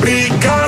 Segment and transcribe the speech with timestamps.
[0.00, 0.59] Бригада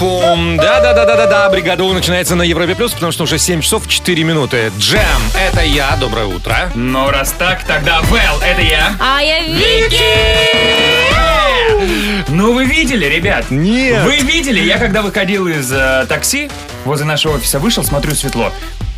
[0.00, 0.56] Пум-пурум-пум.
[0.56, 1.50] Да-да-да-да-да-да.
[1.50, 4.72] Бригада У начинается на Европе Плюс, потому что уже 7 часов 4 минуты.
[4.78, 5.00] Джем,
[5.38, 5.94] это я.
[5.96, 6.70] Доброе утро.
[6.74, 8.94] Ну, раз так, тогда Вэл, это я.
[8.98, 10.00] А я Вики!
[12.28, 13.50] Ну, вы видели, ребят?
[13.50, 14.04] Нет.
[14.04, 14.60] Вы видели?
[14.60, 16.50] Я когда выходил из э, такси,
[16.84, 18.52] возле нашего офиса вышел, смотрю, светло.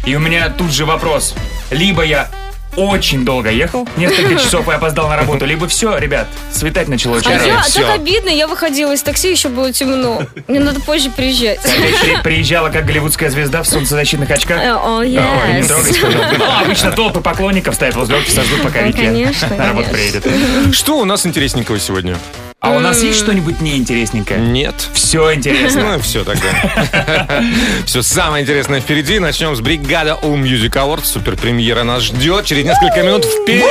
[0.05, 1.34] И у меня тут же вопрос.
[1.71, 2.29] Либо я
[2.77, 7.19] очень долго ехал, несколько часов и опоздал на работу, либо все, ребят, светать начало А
[7.19, 7.83] очень я всё.
[7.83, 10.23] так обидно, я выходила из такси, еще было темно.
[10.49, 11.61] Мне надо позже приезжать.
[11.63, 14.61] При- приезжала как голливудская звезда в солнцезащитных очках.
[14.61, 15.63] Э, О, Ой, не yes.
[15.63, 15.93] пожалуйста.
[16.39, 20.21] Ну, обычно толпы поклонников стоят возле офиса, ждут, пока Вики конечно, на работу конечно.
[20.21, 20.75] приедет.
[20.75, 22.16] Что у нас интересненького сегодня?
[22.63, 24.38] А у нас есть что-нибудь неинтересненькое?
[24.38, 24.77] Нет.
[24.95, 25.96] Все интересно.
[25.96, 27.43] Ну, все тогда.
[27.87, 29.18] Все самое интересное впереди.
[29.18, 31.07] Начнем с бригада У Music Awards.
[31.07, 33.24] Суперпремьера нас ждет через несколько минут.
[33.24, 33.66] Вперед!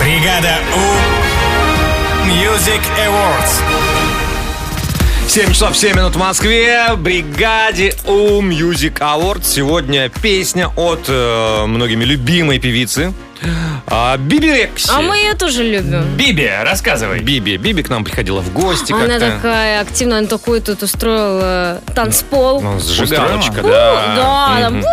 [0.00, 2.28] Бригада У.
[2.28, 3.50] Music Awards.
[5.26, 6.90] 7 часов 7 минут в Москве.
[6.96, 9.42] Бригаде У Music Awards.
[9.44, 13.12] Сегодня песня от э, многими любимой певицы
[13.86, 14.90] а, Биби Рекси.
[14.92, 16.04] А мы ее тоже любим.
[16.16, 17.20] Биби, рассказывай.
[17.20, 17.56] Биби.
[17.56, 19.30] Биби к нам приходила в гости Она как-то.
[19.30, 22.60] такая активная, она такой тут устроила танцпол.
[22.60, 23.70] Ну, зажигалочка, Устроила?
[24.16, 24.56] да.
[24.60, 24.84] Да, Мгм.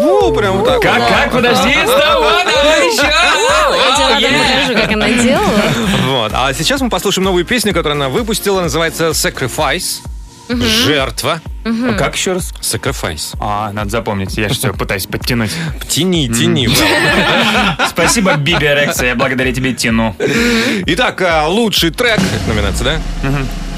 [0.00, 0.80] Ну, прям вот так.
[0.80, 1.08] Как, вот.
[1.08, 3.02] как, подожди, давай, давай еще.
[3.02, 5.48] я тебе потом покажу, как она делала.
[6.08, 6.32] Вот.
[6.34, 8.60] А сейчас мы послушаем новую песню, которую она выпустила.
[8.60, 10.00] Называется Sacrifice.
[10.48, 11.40] Жертва.
[11.64, 12.52] А Как еще раз?
[12.62, 13.36] Sacrifice.
[13.40, 15.50] А, надо запомнить, я что пытаюсь подтянуть.
[15.88, 16.68] Тяни, тяни.
[17.90, 20.14] Спасибо, Биби Рекса, я благодаря тебе тяну.
[20.86, 22.18] Итак, а, лучший трек.
[22.18, 22.84] Это номинация,
[23.22, 23.30] да?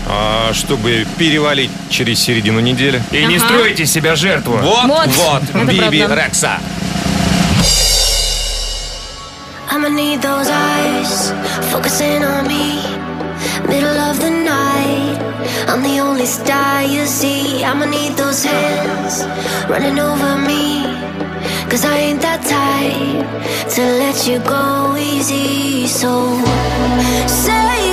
[0.06, 3.02] А, Чтобы перевалить через середину недели.
[3.12, 4.56] И не стройте себя жертву.
[4.56, 5.08] Вот, Вот.
[5.08, 6.14] вот, Это Биби правда.
[6.24, 6.58] Рекса.
[9.72, 11.32] I'ma need those eyes
[11.72, 12.82] focusing on me.
[13.68, 14.99] Middle of the night,
[15.70, 17.62] I'm the only star you see.
[17.62, 19.22] I'ma need those hands
[19.70, 20.82] running over me.
[21.70, 25.86] Cause I ain't that type to let you go easy.
[25.86, 26.10] So
[27.28, 27.89] say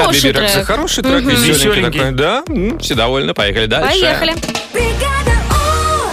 [0.00, 0.66] Хороший трек.
[0.66, 2.12] Хороший трек, веселенький такой.
[2.12, 2.44] Да,
[2.80, 4.00] все довольны, поехали дальше.
[4.00, 4.34] Поехали.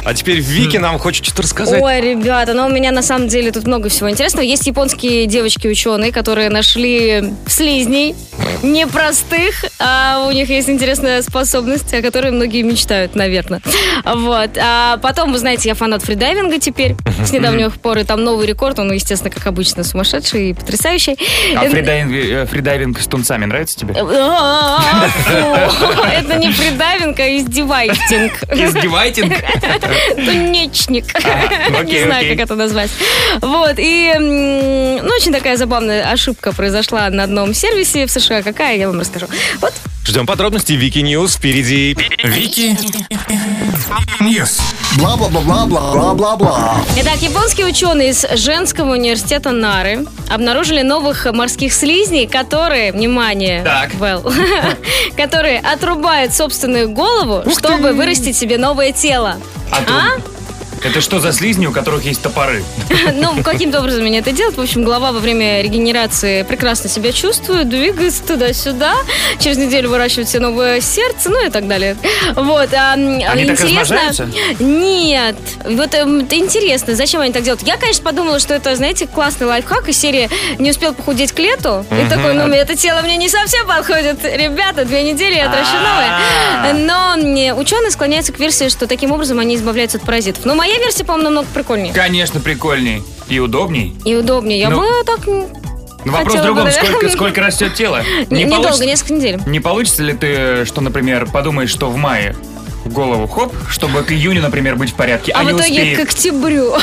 [0.07, 1.81] А теперь Вики нам хочет что-то рассказать.
[1.81, 4.45] Ой, ребята, ну у меня на самом деле тут много всего интересного.
[4.45, 8.15] Есть японские девочки-ученые, которые нашли слизней
[8.63, 13.61] непростых, а у них есть интересная способность, о которой многие мечтают, наверное.
[14.05, 14.51] Вот.
[14.57, 16.95] А потом, вы знаете, я фанат фридайвинга теперь
[17.25, 21.17] с недавних пор, и там новый рекорд, он, естественно, как обычно, сумасшедший и потрясающий.
[21.55, 23.93] А Э, фридайвинг, э, фридайвинг с тунцами нравится тебе?
[23.99, 24.79] А,
[26.13, 28.43] Это не фридайвинг, а издевайтинг.
[28.53, 29.33] Издевайтинг?
[30.15, 31.05] Тунечник.
[31.79, 32.91] Окей, Не знаю, как это назвать.
[33.41, 38.41] Вот, и, ну, очень такая забавная ошибка произошла на одном сервисе в США.
[38.41, 39.27] Какая, я вам расскажу.
[39.61, 39.73] Вот,
[40.07, 40.77] Ждем подробностей.
[40.77, 41.97] Вики News впереди.
[42.23, 42.77] Вики
[44.21, 44.57] News.
[44.99, 46.77] Бла-бла-бла-бла-бла-бла-бла.
[46.95, 53.93] Итак, японские ученые из женского университета Нары обнаружили новых морских слизней, которые, внимание, Так.
[53.95, 54.23] Вэл,
[55.17, 59.35] которые отрубают собственную голову, чтобы вырастить себе новое тело.
[59.85, 60.36] А то-
[60.83, 62.63] Это что за слизни, у которых есть топоры?
[63.13, 64.57] Ну, каким-то образом они это делают.
[64.57, 68.93] В общем, голова во время регенерации прекрасно себя чувствует, двигается туда-сюда.
[69.39, 71.95] Через неделю выращивает себе новое сердце, ну и так далее.
[72.35, 72.69] Вот.
[72.73, 73.79] а, м, Они так интересно...
[73.79, 74.29] размножаются?
[74.59, 75.35] Нет.
[75.63, 77.63] Вот эм, это интересно, зачем они так делают.
[77.63, 80.29] Я, конечно, подумала, что это, знаете, классный лайфхак из серии
[80.59, 81.85] «Не успел похудеть к лету».
[81.91, 84.23] И такой, ну, это тело мне не совсем подходит.
[84.23, 86.71] Ребята, две недели я отращу А.
[86.73, 86.85] новое.
[86.85, 87.15] Но
[87.53, 90.45] м, ученые склоняются к версии, что таким образом они избавляются от паразитов.
[90.45, 91.93] Но моя версия, по-моему, намного прикольнее.
[91.93, 93.01] Конечно, прикольней.
[93.29, 93.95] И удобней.
[94.05, 94.59] И удобнее.
[94.59, 95.25] Я Ну, бы так...
[95.25, 96.63] Но вопрос Хотела в другом.
[96.65, 96.85] бы, да.
[96.85, 98.01] Сколько, сколько растет тело?
[98.29, 99.39] Не- Недолго, получится- несколько недель.
[99.45, 102.35] Не получится ли ты, что, например, подумаешь, что в мае
[102.87, 105.97] в голову хоп, чтобы к июню, например, быть в порядке, а, А, в итоге успеешь.
[105.97, 106.73] к октябрю.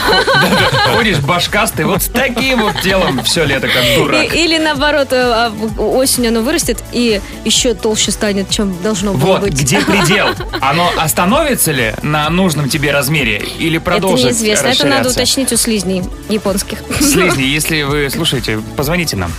[0.94, 4.34] Ходишь башкастый вот с таким вот телом все лето, как дурак.
[4.34, 9.40] Или наоборот, э, а, осенью оно вырастет и еще толще станет, чем должно было Вот,
[9.42, 9.54] быть.
[9.60, 10.28] где предел?
[10.60, 14.68] Оно остановится ли на нужном тебе размере или Это продолжит неизвестно.
[14.68, 16.78] Это надо уточнить у слизней японских.
[17.00, 19.32] Слизни, если вы слушаете, позвоните нам.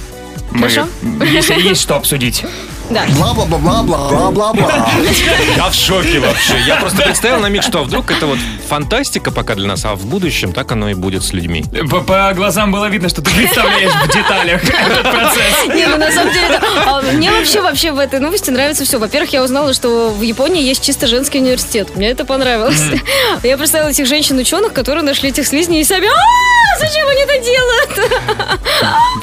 [0.52, 0.88] Мы, Хорошо.
[1.26, 2.44] если есть что обсудить.
[2.90, 3.04] Да.
[3.18, 4.90] Бла-бла-бла-бла-бла-бла-бла.
[5.58, 6.60] Я в шоке вообще.
[6.68, 8.38] Я просто представил на миг, что вдруг это вот
[8.70, 11.64] фантастика пока для нас, а в будущем так оно и будет с людьми.
[11.90, 15.66] По, по глазам было видно, что ты представляешь в деталях этот процесс.
[15.74, 19.00] Не, ну на самом деле, а, мне вообще вообще в этой новости нравится все.
[19.00, 21.96] Во-первых, я узнала, что в Японии есть чисто женский университет.
[21.96, 22.82] Мне это понравилось.
[23.44, 28.12] Я представила этих женщин-ученых, которые нашли этих слизней и сами, «А, зачем они это делают?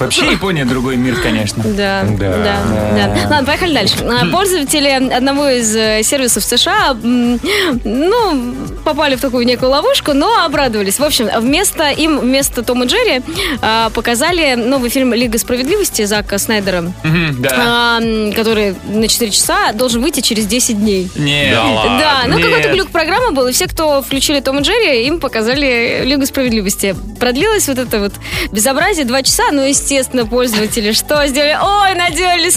[0.00, 1.62] Вообще Япония другой мир, конечно.
[1.64, 2.36] Да, Да.
[2.36, 2.56] да,
[2.96, 3.28] да.
[3.30, 3.94] Ладно, поехали дальше.
[4.08, 8.54] А, Пользователи одного из э, сервисов США, ну,
[8.84, 10.98] попали в такую некую ловушку, но обрадовались.
[10.98, 13.20] В общем, вместо им, вместо Тома и Джерри,
[13.60, 16.92] а, показали новый фильм «Лига справедливости» Зака Снайдера,
[17.38, 17.98] Да.
[18.00, 21.10] а, который на 4 часа должен выйти через 10 дней.
[21.14, 21.52] Нет.
[21.52, 26.02] Да ну какой-то глюк программы был, и все, кто включили Том и Джерри, им показали
[26.04, 26.96] Лигу справедливости.
[27.20, 28.12] Продлилось вот это вот
[28.50, 31.58] безобразие два часа, ну, естественно, пользователи что сделали?
[31.60, 32.48] Ой, наделали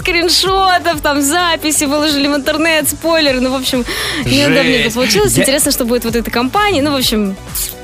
[0.86, 3.84] скриншотов, там записи, выложили в интернет, спойлеры, ну, в общем,
[4.24, 5.38] неудобненько получилось.
[5.38, 7.36] Интересно, что будет вот этой компании, ну, в общем,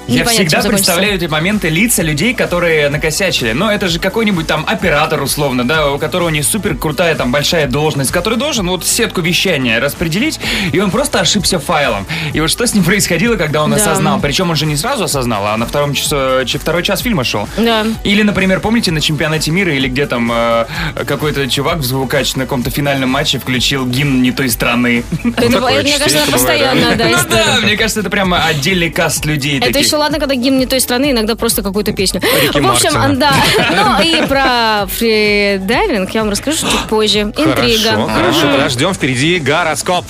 [0.08, 3.52] Я всегда представляю эти моменты лица людей, которые накосячили.
[3.52, 7.66] Но это же какой-нибудь там оператор, условно, да, у которого не супер крутая там большая
[7.66, 10.40] должность, который должен вот сетку вещания распределить,
[10.72, 12.06] и он просто ошибся файлом.
[12.32, 13.76] И вот что с ним происходило, когда он Да.
[13.76, 14.20] осознал?
[14.20, 17.48] Причем он же не сразу осознал, а на втором часу, второй час фильма шел.
[17.56, 17.86] Да.
[18.04, 20.66] Или, например, помните на чемпионате мира или где там э,
[21.06, 25.04] какой-то чувак в звукач на каком-то финальном матче включил гимн не той страны.
[25.36, 29.66] Это, мне кажется, постоянно, да, Ну да, мне кажется, это прямо отдельный каст людей Это
[29.72, 29.91] таких.
[29.92, 32.22] Еще ладно, когда гимн не той страны, иногда просто какую-то песню.
[32.40, 33.16] Рики в общем, Мартина.
[33.16, 33.34] да.
[33.72, 37.20] Ну и про фридайвинг я вам расскажу чуть позже.
[37.36, 37.90] Интрига.
[37.90, 38.94] Хорошо, хорошо, подождем.
[38.94, 40.06] Впереди гороскоп.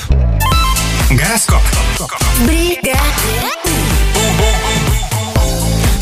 [1.11, 1.62] Гороскоп.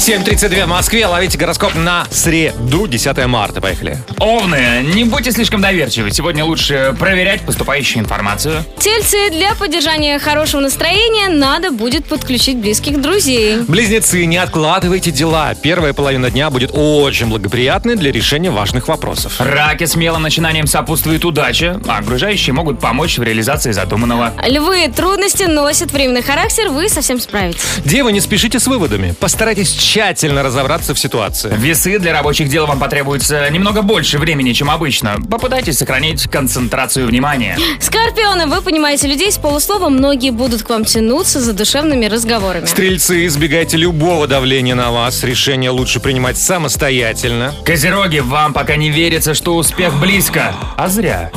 [0.00, 1.07] 7.32 в Москве.
[1.07, 3.61] Ловите гороскоп на среду, 10 марта.
[3.61, 3.99] Поехали.
[4.19, 6.11] Овны, не будьте слишком доверчивы.
[6.11, 8.64] Сегодня лучше проверять поступающую информацию.
[8.78, 13.59] Тельцы, для поддержания хорошего настроения надо будет подключить близких друзей.
[13.69, 15.54] Близнецы, не откладывайте дела.
[15.54, 19.35] Первая половина дня будет очень благоприятной для решения важных вопросов.
[19.38, 24.33] Раки смелым начинанием сопутствует удача, а окружающие могут помочь в реализации задуманного.
[24.47, 27.61] Львы, трудности носят временный характер, вы совсем справитесь.
[27.85, 29.14] Девы, не спешите с выводами.
[29.21, 31.52] Постарайтесь тщательно разобраться в ситуации.
[31.52, 35.16] Весы для рабочих дел вам потребуется немного больше времени, чем обычно.
[35.28, 37.59] Попытайтесь сохранить концентрацию внимания.
[37.80, 42.66] Скорпионы, вы понимаете людей с полуслова, многие будут к вам тянуться за душевными разговорами.
[42.66, 45.25] Стрельцы, избегайте любого давления на вас.
[45.25, 47.52] Решение лучше принимать самостоятельно.
[47.64, 50.54] Козероги, вам пока не верится, что успех близко.
[50.76, 51.32] А зря.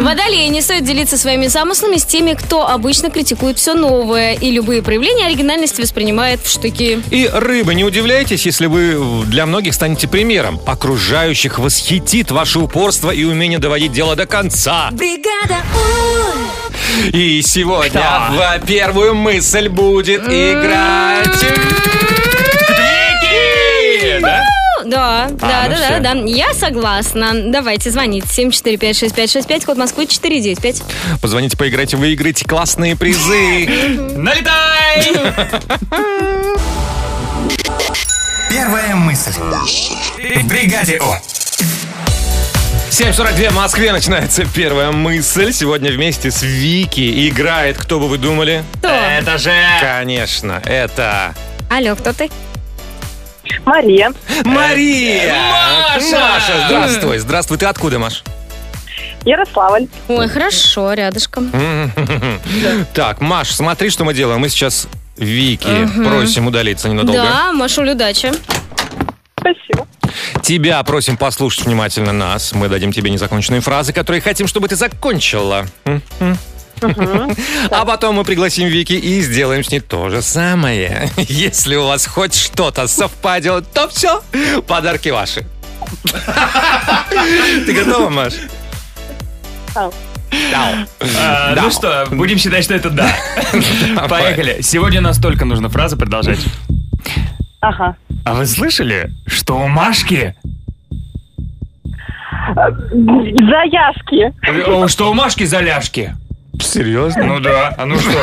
[0.00, 4.80] Водолеи, не стоит делиться своими замыслами с теми, кто обычно критикует все новое и любые
[4.80, 7.02] проявления оригинальности воспринимает в штыки.
[7.10, 10.60] И рыбы, не удивляйтесь, если вы для многих станете примером.
[10.66, 14.88] Окружающих восхитит ваше упорство и умение доводить дело до конца.
[14.92, 17.16] Бригада У.
[17.16, 18.36] И сегодня Кто?
[18.36, 21.42] в первую мысль будет играть...
[22.68, 24.20] Вики!
[24.20, 24.42] Да?
[24.84, 26.00] Да, да, ну да, всё.
[26.00, 26.20] да, да.
[26.26, 27.32] Я согласна.
[27.50, 28.26] Давайте звоните.
[28.28, 30.82] 745-6565, код Москвы 495.
[31.20, 33.66] Позвоните, поиграйте, выиграйте классные призы.
[34.16, 35.12] Налетай!
[38.50, 39.32] Первая мысль.
[39.32, 41.14] В бригаде У.
[42.90, 45.52] 7.42 в Москве начинается первая мысль.
[45.52, 48.64] Сегодня вместе с Вики играет, кто бы вы думали?
[48.78, 48.88] Кто?
[48.88, 49.52] Это же...
[49.80, 51.34] Конечно, это
[51.68, 52.30] Алло, кто ты?
[53.64, 54.12] Мария.
[54.44, 55.34] Мария!
[55.94, 56.18] Маша!
[56.18, 57.18] Маша, здравствуй.
[57.18, 58.22] Здравствуй, ты откуда, Маш?
[59.24, 59.88] Ярославль.
[60.08, 61.50] Ой, хорошо, рядышком.
[62.94, 64.40] Так, Маш, смотри, что мы делаем.
[64.40, 67.22] Мы сейчас Вики просим удалиться ненадолго.
[67.22, 68.32] Да, Машуль, удачи.
[69.38, 69.86] Спасибо.
[70.42, 72.52] Тебя просим послушать внимательно нас.
[72.52, 75.66] Мы дадим тебе незаконченные фразы, которые хотим, чтобы ты закончила.
[77.70, 81.10] А потом мы пригласим Вики и сделаем с ней то же самое.
[81.16, 84.22] Если у вас хоть что-то совпадет, то все,
[84.66, 85.46] подарки ваши.
[87.66, 88.34] Ты готова, Маш?
[90.50, 90.86] Да.
[91.00, 91.06] Да.
[91.18, 91.54] А.
[91.56, 93.08] Ну что, будем считать, что это да.
[94.08, 94.58] Поехали.
[94.62, 96.40] Сегодня настолько нужно фразы продолжать.
[97.60, 97.96] Ага.
[98.24, 100.34] А вы слышали, что у Машки...
[102.54, 104.32] Заяшки.
[104.68, 106.14] О, Что у Машки заляжки?
[106.60, 107.24] Серьезно?
[107.24, 108.18] Ну да, а ну что?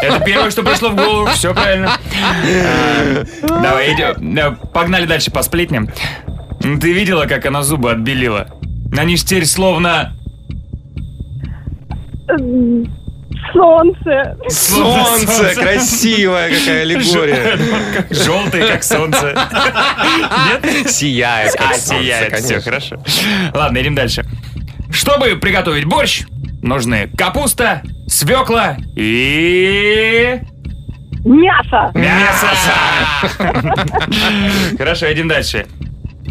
[0.00, 1.92] Это первое, что пришло в голову, все правильно.
[1.92, 4.56] А, Давай, идем.
[4.72, 5.88] Погнали дальше по сплетням.
[6.62, 8.48] Ну, Ты видела, как она зубы отбелила?
[8.96, 10.12] Они ж теперь словно...
[13.52, 14.36] Солнце.
[14.48, 17.58] Солнце, красивая какая аллегория.
[18.10, 19.34] Желтый, как солнце.
[20.48, 20.90] Нет?
[20.90, 22.96] Сияет, как А, солнце, сияет, все, хорошо.
[23.54, 24.24] Ладно, идем дальше.
[24.90, 26.24] Чтобы приготовить борщ,
[26.62, 30.40] нужны капуста, свекла и...
[31.24, 31.90] Мясо.
[31.94, 32.46] Мясо!
[34.78, 35.66] Хорошо, идем дальше.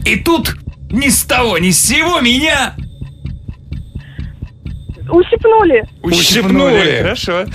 [0.06, 0.56] И тут
[0.90, 2.74] ни с того, ни с сего меня
[5.10, 5.86] Ущипнули.
[6.02, 6.98] Ущипнули.
[7.02, 7.46] Хорошо.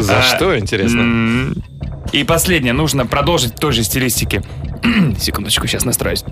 [0.00, 1.52] За А, что, интересно?
[2.12, 4.42] И последнее, нужно продолжить в той же стилистике.
[5.18, 6.24] Секундочку, сейчас настроюсь.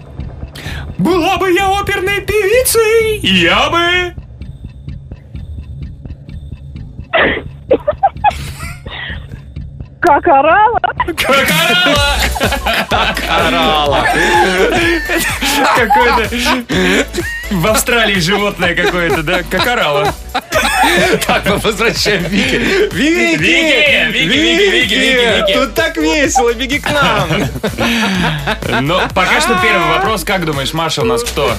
[0.98, 4.14] Была бы я оперной певицей, я бы...
[10.00, 10.78] Как орала.
[11.16, 13.46] Как орала!
[13.46, 14.06] Орала.
[15.76, 17.06] Какое-то...
[17.50, 19.42] В Австралии животное какое-то, да?
[19.48, 20.12] Как орала.
[21.26, 22.56] Так, мы возвращаем Вики.
[22.94, 23.36] Вики!
[23.36, 24.10] Вики!
[24.12, 25.54] Вики, Вики, Вики.
[25.54, 27.28] Тут так весело, беги к нам.
[28.82, 30.24] Но пока что первый вопрос.
[30.24, 31.54] Как думаешь, Маша у нас кто?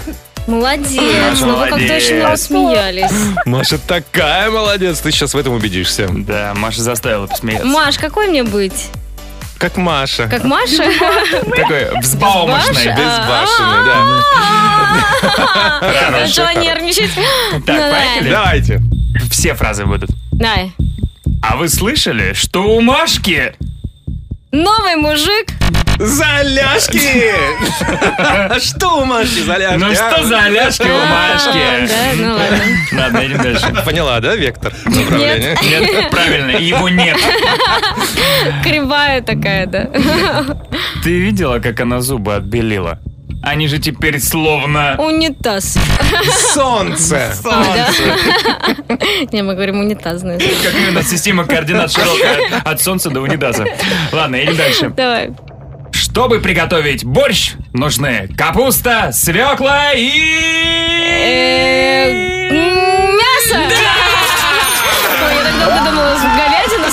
[0.47, 1.01] Молодец.
[1.31, 2.03] Маша, Ну вы как-то молодец.
[2.03, 3.11] очень рассмеялись.
[3.45, 6.07] Маша такая молодец, ты сейчас в этом убедишься.
[6.11, 7.65] Да, Маша заставила посмеяться.
[7.67, 8.89] Маш, какой мне быть?
[9.57, 10.27] Как Маша.
[10.27, 10.83] Как Маша?
[11.55, 12.87] Такой взбаумошный.
[12.87, 14.21] Безбашенный, да.
[16.11, 17.09] Начала нервничать.
[17.15, 17.91] Ну, Так, давай.
[17.91, 18.29] поехали.
[18.29, 18.81] Давайте.
[19.29, 20.09] Все фразы будут.
[20.31, 20.73] Давай.
[21.41, 23.53] А вы слышали, что у Машки
[24.51, 25.49] Новый мужик.
[25.97, 26.99] Заляшки!
[28.59, 29.79] Что у Маши заляшки?
[29.79, 29.95] Ну а?
[29.95, 31.87] что за ляжки у А, Машки?
[31.87, 32.59] Да, ну ладно.
[33.01, 33.83] Ладно, идем дальше.
[33.85, 35.57] Поняла, да, вектор направления?
[35.61, 37.17] Нет, правильно, его нет.
[38.63, 39.89] Кривая такая, да.
[41.03, 42.99] Ты видела, как она зубы отбелила?
[43.45, 44.95] Они же теперь словно...
[44.97, 45.77] Унитаз.
[46.53, 47.33] Солнце!
[47.43, 47.87] Да?
[49.31, 50.41] Не, мы говорим унитаз, знаешь.
[50.63, 53.65] Как у нас система координат широкая от солнца до унитаза.
[54.11, 54.89] Ладно, идем дальше.
[54.95, 55.31] Давай.
[55.91, 60.11] Чтобы приготовить борщ, нужны капуста, свекла Э, и...
[62.51, 63.57] м, Мясо!
[63.57, 63.67] Ой,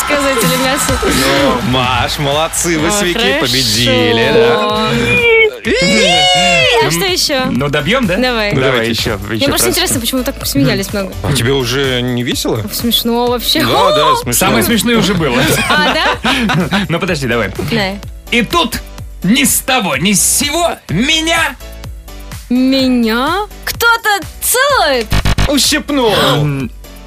[0.05, 0.99] сказать или мясо.
[1.69, 3.41] Маш, молодцы, вы с Ой, Вики хорошо.
[3.41, 4.91] победили, да?
[6.85, 7.45] А что еще?
[7.45, 8.17] Ну, добьем, да?
[8.17, 8.53] Давай.
[8.53, 9.17] Ну, Давай еще.
[9.17, 11.13] Мне просто интересно, почему вы так посмеялись много.
[11.23, 12.63] А тебе уже не весело?
[12.73, 13.61] Смешно вообще.
[13.65, 14.33] Да, да, смешно.
[14.33, 15.41] Самое смешное уже было.
[15.71, 16.81] А, да?
[16.89, 17.53] Ну, подожди, давай.
[17.71, 17.97] Да.
[18.31, 18.81] И тут
[19.23, 21.55] ни с того, ни с сего меня
[22.51, 23.47] Меня?
[23.65, 25.07] Кто-то целует?
[25.49, 26.13] Ущипнул.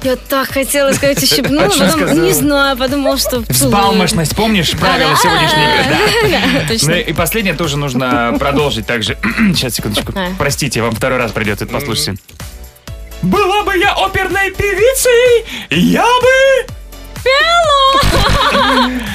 [0.02, 2.18] Я так хотела сказать ущипнула, А потом, сказала?
[2.18, 3.48] не знаю, подумала, что целует.
[3.50, 5.22] Взбалмошность, помнишь правила Да-да.
[5.22, 6.78] сегодняшней игры?
[6.78, 6.86] Да.
[6.86, 9.16] Ну и последнее тоже нужно продолжить также.
[9.54, 10.12] Сейчас, секундочку.
[10.14, 10.28] А.
[10.38, 12.16] Простите, вам второй раз придется это послушайте.
[13.22, 16.66] Была бы я оперной певицей, я бы...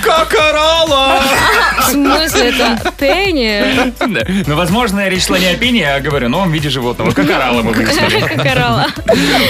[0.03, 1.21] Как орала!
[1.79, 3.93] В смысле, это пение?
[3.99, 4.21] Да.
[4.47, 7.11] Ну, возможно, речь шла не о пении, а говорю, новом виде животного.
[7.11, 8.21] Как орала мы выяснили.
[8.21, 8.87] Как орала.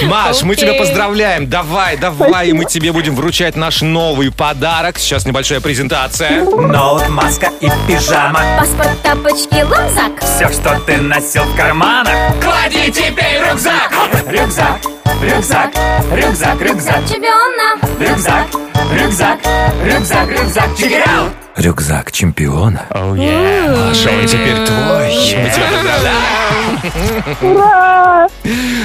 [0.04, 1.48] Маш, мы тебя поздравляем.
[1.48, 4.98] Давай, давай, и мы тебе будем вручать наш новый подарок.
[4.98, 6.44] Сейчас небольшая презентация.
[6.44, 13.40] Ноут, маска и пижама Паспорт, тапочки, рюкзак Все, что ты носил в карманах Клади теперь
[13.48, 13.92] рюкзак
[14.28, 14.80] Рюкзак,
[15.20, 15.70] рюкзак,
[16.12, 18.46] рюкзак, рюкзак Чемпиона Рюкзак,
[18.92, 19.38] рюкзак,
[19.84, 23.88] рюкзак, рюкзак Чигиряу Рюкзак чемпиона Оу, yeah.
[23.88, 25.08] Маша, он теперь твой.
[25.08, 27.56] Мы тебя поздравляем.
[27.56, 28.28] Ура!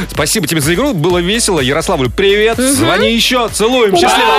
[0.09, 0.93] Спасибо тебе за игру.
[0.93, 1.61] Было весело.
[1.61, 2.57] Ярославлю, привет.
[2.57, 3.47] Звони еще.
[3.49, 3.95] Целуем.
[3.95, 4.33] Счастливо.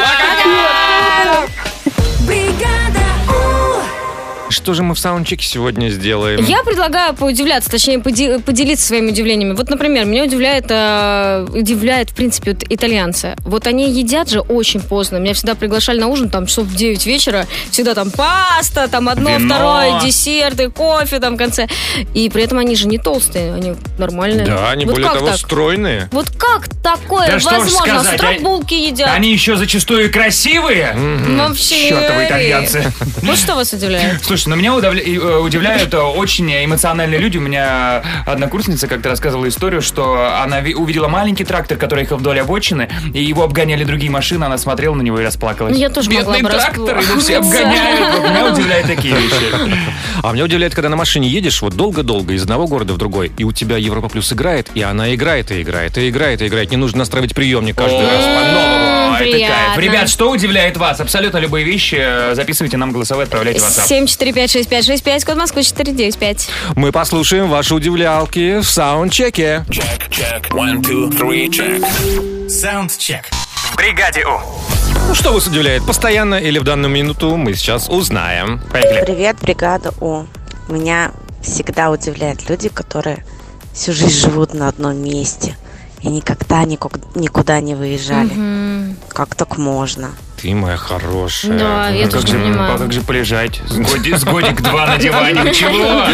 [4.51, 6.45] Что же мы в саундчеке сегодня сделаем?
[6.45, 9.53] Я предлагаю поудивляться, точнее, поди- поделиться своими удивлениями.
[9.55, 13.37] Вот, например, меня удивляет, э, удивляет, в принципе, вот итальянцы.
[13.41, 15.19] Вот они едят же очень поздно.
[15.19, 17.47] Меня всегда приглашали на ужин, там, часов в 9 вечера.
[17.71, 19.55] Всегда там паста, там одно, Вино.
[19.55, 21.69] второе, десерты, кофе там в конце.
[22.15, 24.47] И при этом они же не толстые, они нормальные.
[24.47, 25.37] Да, они вот более того так?
[25.39, 26.09] стройные.
[26.13, 27.69] Вот как такое Да возможно?
[27.69, 29.11] С сказать, утра а- булки едят.
[29.13, 30.95] Они еще зачастую красивые.
[31.37, 32.93] Вообще не Чертовы итальянцы.
[33.23, 34.23] Вот что вас удивляет?
[34.39, 37.39] Слушай, ну меня э, удивляют э, очень эмоциональные люди.
[37.39, 42.39] У меня однокурсница как-то рассказывала историю, что она ви- увидела маленький трактор, который ехал вдоль
[42.39, 45.73] обочины, и его обгоняли другие машины, она смотрела на него и расплакалась.
[45.75, 48.23] Ну, я тоже могла Бедный бы трактор, его все обгоняют.
[48.23, 49.35] Меня удивляют такие вещи.
[50.21, 53.45] А меня удивляет, когда на машине едешь вот долго-долго из одного города в другой, и
[53.45, 56.73] у тебя Европа Плюс играет, и она играет, и играет, и играет, и играет.
[56.73, 58.99] Не нужно настраивать приемник каждый раз по-новому.
[59.77, 61.01] Ребят, что удивляет вас?
[61.01, 62.35] Абсолютно любые вещи.
[62.35, 63.87] Записывайте нам голосовые, отправляйте в WhatsApp.
[64.33, 66.49] 7456565, код Москвы 495.
[66.77, 69.65] Мы послушаем ваши удивлялки в саундчеке.
[72.49, 73.25] Саундчек.
[73.77, 74.41] Бригаде У.
[75.09, 78.61] Ну, что вас удивляет, постоянно или в данную минуту, мы сейчас узнаем.
[78.71, 79.05] Поехали.
[79.05, 80.25] Привет, бригада У.
[80.69, 83.25] Меня всегда удивляют люди, которые
[83.73, 85.57] всю жизнь живут на одном месте
[86.01, 88.95] и никогда никуда не выезжали.
[89.09, 90.11] Как так можно?
[90.41, 91.59] Ты моя хорошая.
[91.59, 92.75] Да, я Ну, тоже как же, не понимаю.
[92.75, 93.61] а как же полежать?
[93.69, 95.53] С, годи- с годик-два на диване.
[95.53, 96.05] Чего?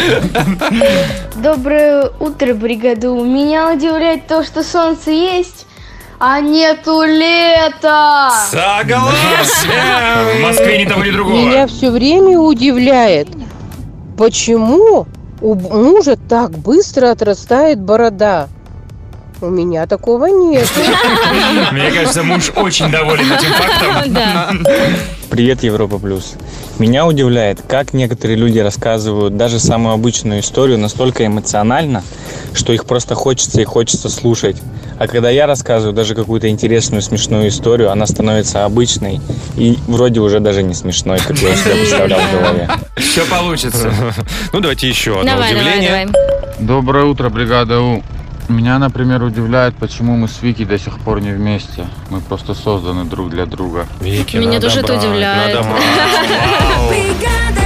[1.36, 3.10] Доброе утро, бригада.
[3.10, 5.66] У Меня удивляет то, что солнце есть,
[6.18, 8.30] а нету лета.
[8.50, 10.38] Согласен!
[10.38, 11.36] В Москве ни того, ни другого.
[11.36, 13.28] Меня все время удивляет,
[14.16, 15.06] почему
[15.42, 18.48] у мужа так быстро отрастает борода.
[19.44, 20.66] У меня такого нет.
[21.72, 23.84] Мне кажется, муж очень доволен этим фактом.
[24.14, 24.52] Да.
[25.28, 26.34] Привет, Европа Плюс.
[26.78, 32.02] Меня удивляет, как некоторые люди рассказывают даже самую обычную историю настолько эмоционально,
[32.54, 34.56] что их просто хочется и хочется слушать.
[34.98, 39.20] А когда я рассказываю даже какую-то интересную, смешную историю, она становится обычной
[39.56, 42.68] и вроде уже даже не смешной, как я себе представлял в голове.
[42.96, 43.92] Все получится.
[44.54, 46.06] Ну, давайте еще одно Давай, давай, удивление.
[46.06, 46.56] давай.
[46.60, 48.02] Доброе утро, бригада У.
[48.48, 51.86] Меня, например, удивляет, почему мы с Вики до сих пор не вместе.
[52.10, 53.86] Мы просто созданы друг для друга.
[54.00, 55.54] Вики, Меня надо тоже это брать, удивляет.
[55.54, 55.82] надо брать.
[56.90, 57.64] Бригада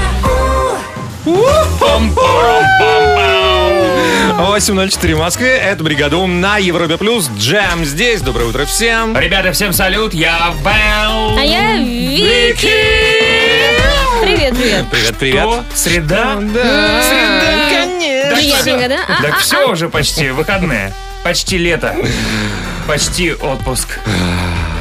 [4.38, 5.56] У 8.04 в Москве.
[5.56, 7.28] Это бригада Ум на Европе Плюс.
[7.36, 8.22] Джем здесь.
[8.22, 9.16] Доброе утро всем.
[9.18, 10.14] Ребята, всем салют.
[10.14, 11.38] Я Вэл.
[11.38, 12.70] А я Вики.
[14.22, 14.86] Привет, привет.
[14.90, 15.42] Привет, привет.
[15.42, 15.64] Что?
[15.74, 16.36] Среда?
[16.40, 17.02] Да.
[17.02, 17.37] Среда.
[18.36, 18.98] Приятненько, да?
[19.08, 20.92] А, Так а, все уже почти, выходные.
[21.24, 21.94] Почти лето.
[22.86, 23.98] Почти отпуск.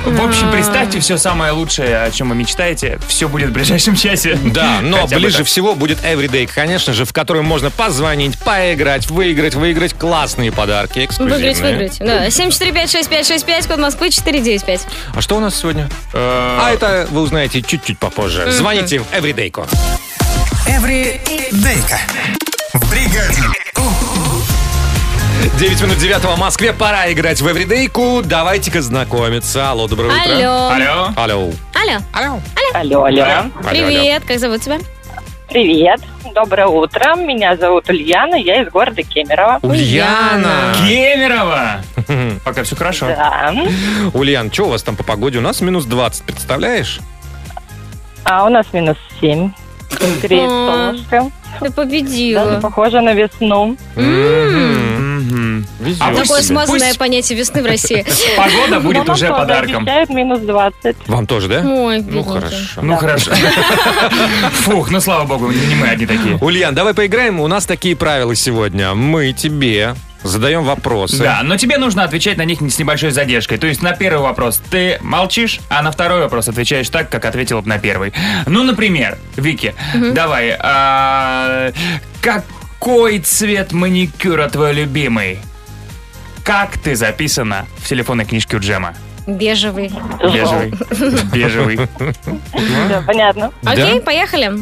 [0.05, 2.97] В общем, представьте все самое лучшее, о чем вы мечтаете.
[3.09, 4.37] Все будет в ближайшем часе.
[4.41, 5.47] Да, но Хотя ближе так.
[5.47, 11.53] всего будет Everyday, конечно же, в котором можно позвонить, поиграть, выиграть, выиграть классные подарки, эксклюзивные.
[11.53, 11.99] Выиграть, выиграть.
[11.99, 14.87] Да, 7456565, код Москвы 495.
[15.13, 15.89] А что у нас сегодня?
[16.13, 18.49] Э, А это вы узнаете чуть-чуть попозже.
[18.53, 19.51] Звоните в Everyday.
[20.67, 21.99] Эвридейка.
[22.73, 23.41] В бригаде
[23.77, 25.57] У.
[25.57, 26.73] 9 минут 9 в Москве.
[26.73, 28.23] Пора играть в Everydayку.
[28.23, 29.69] Давайте-ка знакомиться.
[29.69, 30.33] Алло, доброе утро.
[30.33, 30.67] Алло.
[30.69, 31.13] Алло.
[31.15, 31.51] Алло.
[31.73, 31.99] Алло.
[32.13, 32.41] Алло.
[32.73, 33.23] Алло, алло.
[33.23, 34.79] Алло, Привет, как зовут тебя?
[35.49, 36.01] Привет.
[36.35, 37.15] Доброе утро.
[37.15, 38.35] Меня зовут Ульяна.
[38.35, 39.59] Я из города Кемерово.
[39.61, 40.75] Ульяна.
[40.85, 41.81] Кемерово.
[42.43, 43.07] Пока все хорошо.
[43.07, 43.53] Да.
[44.13, 45.37] Ульян, что у вас там по погоде?
[45.37, 46.99] У нас минус 20, представляешь?
[48.25, 49.51] А у нас минус 7.
[50.21, 51.31] Греет солнышко.
[51.61, 52.45] Ты победила.
[52.45, 53.77] Даже похоже на весну.
[55.79, 58.05] Везет А такое смазанное понятие весны в России.
[58.37, 59.83] Погода будет уже подарком.
[59.83, 60.95] обещают минус 20.
[61.07, 61.61] Вам тоже, да?
[61.65, 62.81] Ой, Ну, хорошо.
[62.81, 63.31] Ну хорошо.
[64.51, 66.37] Фух, ну слава богу, не мы одни такие.
[66.41, 67.39] Ульян, давай поиграем.
[67.39, 68.93] У нас такие правила сегодня.
[68.95, 71.19] Мы тебе задаем вопросы.
[71.19, 73.57] Да, но тебе нужно отвечать на них с небольшой задержкой.
[73.57, 77.61] То есть на первый вопрос ты молчишь, а на второй вопрос отвечаешь так, как ответила
[77.61, 78.13] бы на первый.
[78.45, 79.75] Ну, например, Вики,
[80.13, 81.71] давай, а,
[82.21, 85.39] какой цвет маникюра твой любимый?
[86.43, 88.93] Как ты записана в телефонной книжке у Джема?
[89.27, 89.91] Бежевый.
[90.23, 90.71] Бежевый.
[91.33, 91.75] Бежевый.
[91.75, 93.51] Всё, понятно.
[93.65, 94.53] Окей, поехали.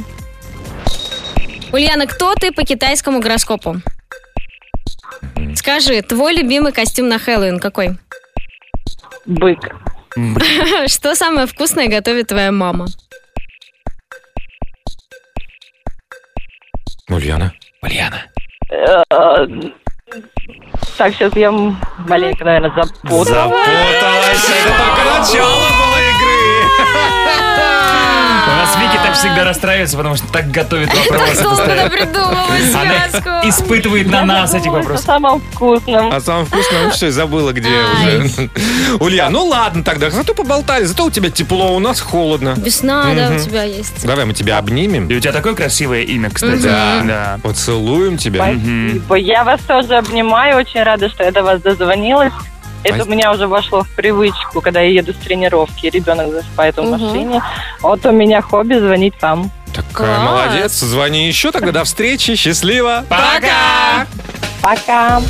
[1.72, 3.82] Ульяна, кто ты по китайскому гороскопу?
[5.56, 7.98] Скажи, твой любимый костюм на Хэллоуин какой?
[9.26, 9.60] Бык.
[10.88, 12.88] Что самое вкусное готовит твоя мама?
[17.10, 17.54] Ульяна.
[17.82, 18.24] Ульяна.
[18.72, 19.04] Э,
[20.98, 23.28] Так, сейчас я маленько, наверное, запуталась.
[23.28, 24.50] Запуталась.
[24.50, 25.95] Это только начало было
[28.76, 31.44] нас Вики так всегда расстраивается, потому что так готовит вопросы.
[31.44, 31.90] долго постоянно.
[31.90, 32.48] придумывала
[32.82, 33.30] Она связку.
[33.50, 35.04] испытывает на нас эти О вопросы.
[35.04, 36.12] самом вкусном.
[36.12, 38.50] А самое вкусное, все, забыла, где уже.
[39.00, 42.54] Ульян, ну ладно тогда, зато поболтали, зато у тебя тепло, у нас холодно.
[42.58, 44.06] Весна, да, у тебя есть.
[44.06, 45.08] Давай мы тебя обнимем.
[45.08, 46.62] И у тебя такое красивое имя, кстати.
[46.62, 47.02] Да.
[47.04, 47.40] Да.
[47.44, 48.44] Поцелуем тебя.
[48.46, 49.16] Спасибо.
[49.16, 50.58] Я вас тоже обнимаю.
[50.58, 52.34] Очень рада, что я до вас дозвонилась.
[52.86, 56.84] Это у меня уже вошло в привычку, когда я еду с тренировки, ребенок засыпает в
[56.84, 57.42] машине.
[57.82, 59.52] Вот у меня хобби звонить вам.
[59.74, 60.26] Такая Класс.
[60.26, 60.72] молодец.
[60.80, 61.72] Звони еще тогда.
[61.72, 62.36] До встречи.
[62.36, 63.04] Счастливо.
[63.10, 64.08] Пока!
[64.62, 65.22] Пока.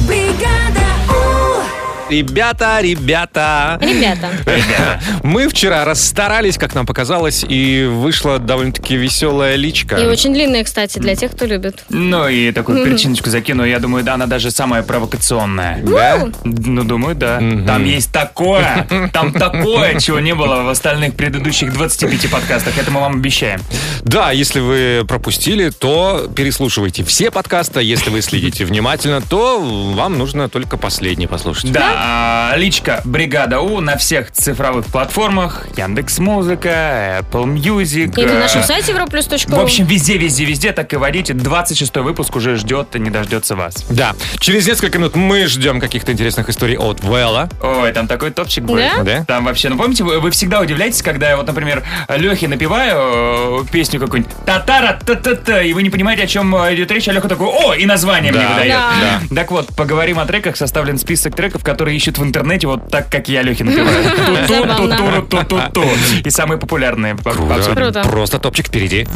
[2.09, 3.79] Ребята, ребята.
[3.81, 4.29] Ребята,
[5.23, 9.95] Мы вчера расстарались, как нам показалось, и вышла довольно-таки веселая личка.
[9.95, 11.83] и очень длинные, кстати, для тех, кто любит.
[11.89, 15.81] Ну и такую перчиночку закину, я думаю, да, она даже самая провокационная.
[15.81, 16.27] Да?
[16.43, 17.37] Ну, думаю, да.
[17.65, 22.77] Там есть такое, там такое, чего не было в остальных предыдущих 25 подкастах.
[22.77, 23.59] Это мы вам обещаем.
[24.03, 27.81] Да, если вы пропустили, то переслушивайте все подкасты.
[27.81, 31.71] Если вы следите внимательно, то вам нужно только последний послушать.
[31.71, 35.67] Да, а, личка Бригада У на всех цифровых платформах.
[35.77, 38.19] Яндекс Музыка, Apple Music.
[38.19, 39.55] И на э, нашем сайте европлюс.ру.
[39.55, 41.33] В общем, везде, везде, везде так и водите.
[41.33, 43.85] 26 выпуск уже ждет и не дождется вас.
[43.89, 44.13] Да.
[44.39, 47.49] Через несколько минут мы ждем каких-то интересных историй от Вэлла.
[47.61, 48.91] Ой, там такой топчик будет.
[48.97, 49.03] Да?
[49.03, 49.25] Да?
[49.25, 53.65] Там вообще, ну помните, вы, вы всегда удивляетесь, когда я вот, например, Лехе напеваю э,
[53.71, 57.11] песню какую-нибудь татара та та та и вы не понимаете, о чем идет речь, а
[57.11, 58.71] Леха такой, о, и название мне Да, выдает.
[58.71, 59.35] да.
[59.35, 63.27] Так вот, поговорим о треках, составлен список треков, которые ищут в интернете вот так, как
[63.29, 63.43] я.
[64.47, 65.85] Ту-ту-ту-ту-ту.
[66.23, 67.15] И самые популярные.
[67.15, 68.03] Круто.
[68.03, 69.07] Просто топчик впереди.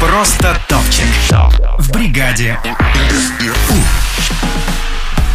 [0.00, 1.06] Просто топчик.
[1.78, 2.58] В бригаде.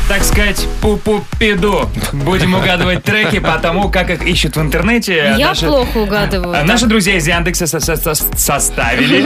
[0.07, 1.89] Так сказать, пу-пу-пиду.
[2.13, 5.35] Будем угадывать треки по тому, как их ищут в интернете.
[5.37, 6.55] Я Наши- плохо угадываю.
[6.59, 9.25] А Наши друзья из Яндекса со- со- со- составили,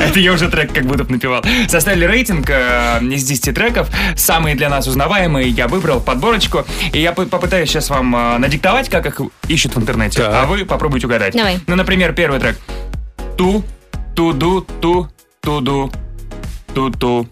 [0.08, 4.54] это я уже трек как будто бы напевал, составили рейтинг э, из 10 треков, самые
[4.56, 9.06] для нас узнаваемые, я выбрал подборочку, и я по- попытаюсь сейчас вам э, надиктовать, как
[9.06, 10.32] их ищут в интернете, Так.
[10.34, 11.34] а вы попробуйте угадать.
[11.34, 11.58] Давай.
[11.66, 12.56] Ну, например, первый трек.
[13.36, 13.62] Ту,
[14.14, 15.08] туду, ту,
[15.42, 15.92] туду,
[16.74, 16.74] ту-ту.
[16.74, 17.28] Ту, ту,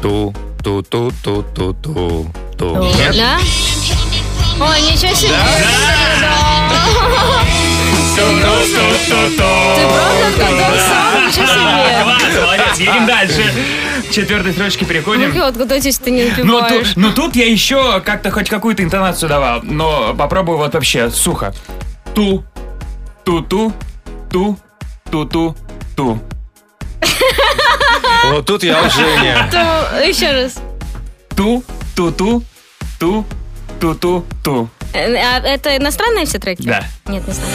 [0.00, 1.12] ту, ту, ту, ту, ту.
[2.82, 3.16] Нет?
[3.16, 3.38] Да?
[4.60, 5.34] Ой, ничего себе.
[8.14, 11.26] Ты правда угадал сам?
[11.26, 12.02] Ничего себе.
[12.02, 13.52] Класс, молодец, едем дальше.
[14.08, 15.32] К четвертой строчке переходим.
[15.34, 16.88] Ну, откуда здесь ты не Ну, напиваешь?
[16.88, 21.54] тут, ну тут я еще как-то хоть какую-то интонацию давал, но попробую вот вообще сухо.
[22.14, 22.44] Ту,
[23.24, 23.72] ту-ту,
[24.30, 24.58] ту,
[25.10, 25.56] ту-ту,
[25.96, 26.18] ту.
[28.26, 30.08] Вот тут я уже не...
[30.08, 30.54] Еще раз.
[31.36, 31.64] Ту,
[31.96, 32.42] ту-ту,
[32.98, 33.24] ту,
[33.80, 34.68] ту-ту, ту.
[34.92, 36.62] Э, а это иностранные все треки?
[36.62, 36.84] Да.
[37.06, 37.50] Нет, не знаю.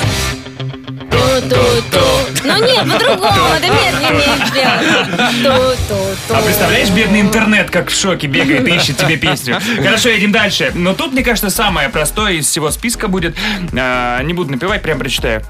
[1.11, 1.99] Ту-ту-ту.
[2.43, 5.77] Ну нет, по-другому, это медленнее сделать.
[5.87, 6.33] Ту-ту-ту.
[6.33, 9.59] А представляешь, бедный интернет как в шоке бегает и ищет тебе песню.
[9.83, 10.71] Хорошо, едем дальше.
[10.73, 13.35] Но тут, мне кажется, самое простое из всего списка будет.
[13.77, 15.43] А, не буду напевать, прям прочитаю.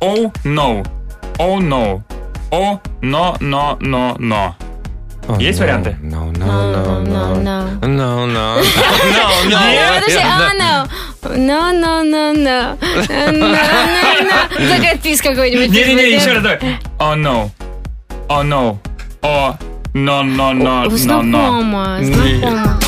[0.00, 0.86] Oh no.
[1.38, 2.02] Oh no.
[2.50, 4.54] Oh no, no, no, no.
[5.38, 5.96] Есть варианты?
[6.02, 7.34] No, no, no, no.
[7.36, 7.80] No, no.
[7.82, 8.60] No, no.
[9.46, 10.86] Нет, подожди, а, no.
[11.36, 12.76] No, no, no, no.
[13.32, 13.50] No, no,
[14.20, 14.36] no.
[14.68, 15.70] Так отпис какой-нибудь.
[15.70, 16.58] Не-не-не, еще раз давай.
[16.98, 17.50] Oh no.
[18.28, 18.78] Oh no.
[19.22, 19.56] Oh
[19.94, 20.96] no, no, no, no, no.
[20.96, 22.78] Знакомо, знакомо.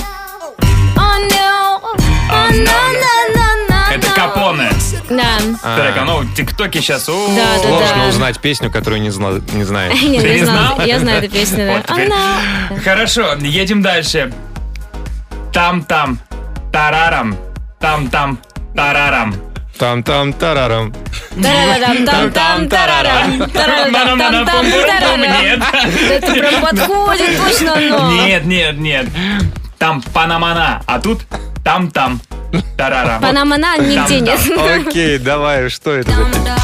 [0.99, 1.81] Oh, no.
[2.29, 3.16] Oh, no, no,
[4.37, 4.71] Капоне.
[5.11, 5.39] Да.
[5.63, 7.07] Так, оно в ТикТоке сейчас.
[7.07, 8.09] Да, да, Сложно да.
[8.09, 9.93] узнать песню, которую не, зна- не знаешь.
[10.03, 10.75] Не, Ты не не знала.
[10.77, 10.87] знал?
[10.87, 11.73] Я знаю эту песню, да.
[11.77, 12.07] Вот теперь.
[12.13, 12.81] Она.
[12.83, 14.33] Хорошо, едем дальше.
[15.53, 16.19] Там-там,
[16.73, 17.37] тарарам,
[17.81, 18.39] там-там,
[18.75, 19.35] тарарам.
[19.79, 20.95] Там-там, тарарам.
[21.43, 23.51] Тарарам-там-там, тарарам.
[23.51, 25.21] Тарарам-там-там, тарарам.
[25.21, 25.63] Нет.
[26.11, 28.13] Это прям подходит точно, но.
[28.27, 29.07] Нет, нет, нет.
[29.79, 31.23] Там панамана, а тут
[31.63, 32.21] там-там,
[32.77, 33.21] тарарам.
[33.23, 34.41] Панамана нигде нет.
[34.87, 36.57] Окей, давай, что это за песня?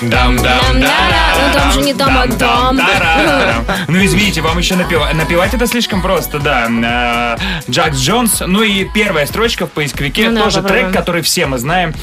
[0.00, 1.48] Дам-дам-дара.
[1.48, 2.80] Ну там же не там, а дам.
[3.88, 7.36] Ну, извините, вам еще напева- напевать это слишком просто, да.
[7.38, 11.58] Э, Джакс Джонс, ну и первая строчка в поисковике, Ну тоже трек, который все мы
[11.58, 11.94] знаем.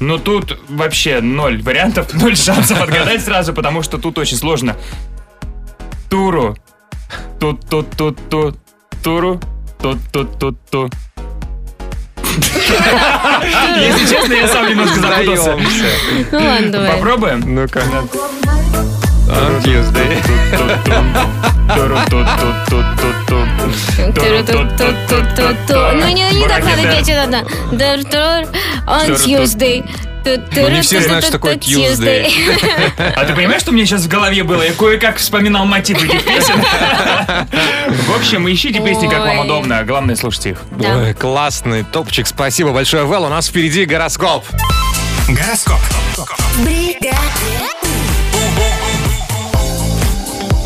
[0.00, 4.76] Но тут вообще ноль вариантов, ноль шансов отгадать сразу, потому что тут очень сложно.
[6.10, 6.56] Туру.
[7.38, 8.58] Тут-тут-тут-тут.
[9.04, 9.40] Туру.
[9.80, 10.92] Тут-тут-тут-тут.
[13.76, 15.56] Если честно, я сам немножко запутался.
[16.32, 16.92] Ну ладно, давай.
[16.92, 17.54] Попробуем?
[17.54, 17.82] Ну-ка.
[19.62, 20.22] Tuesday.
[25.94, 27.48] Ну не, так надо петь, это надо.
[28.86, 29.84] On Tuesday.
[30.26, 32.26] Ну, не все знают, что такое Tuesday.
[32.98, 34.62] А ты понимаешь, что мне сейчас в голове было?
[34.62, 36.62] Я кое-как вспоминал мотив этих песен.
[38.06, 39.84] В общем, ищите песни, как вам удобно.
[39.84, 40.62] Главное, слушайте их.
[40.78, 42.26] Ой, классный топчик.
[42.26, 43.24] Спасибо большое, Вэл.
[43.24, 44.44] У нас впереди гороскоп.
[45.28, 45.80] Гороскоп.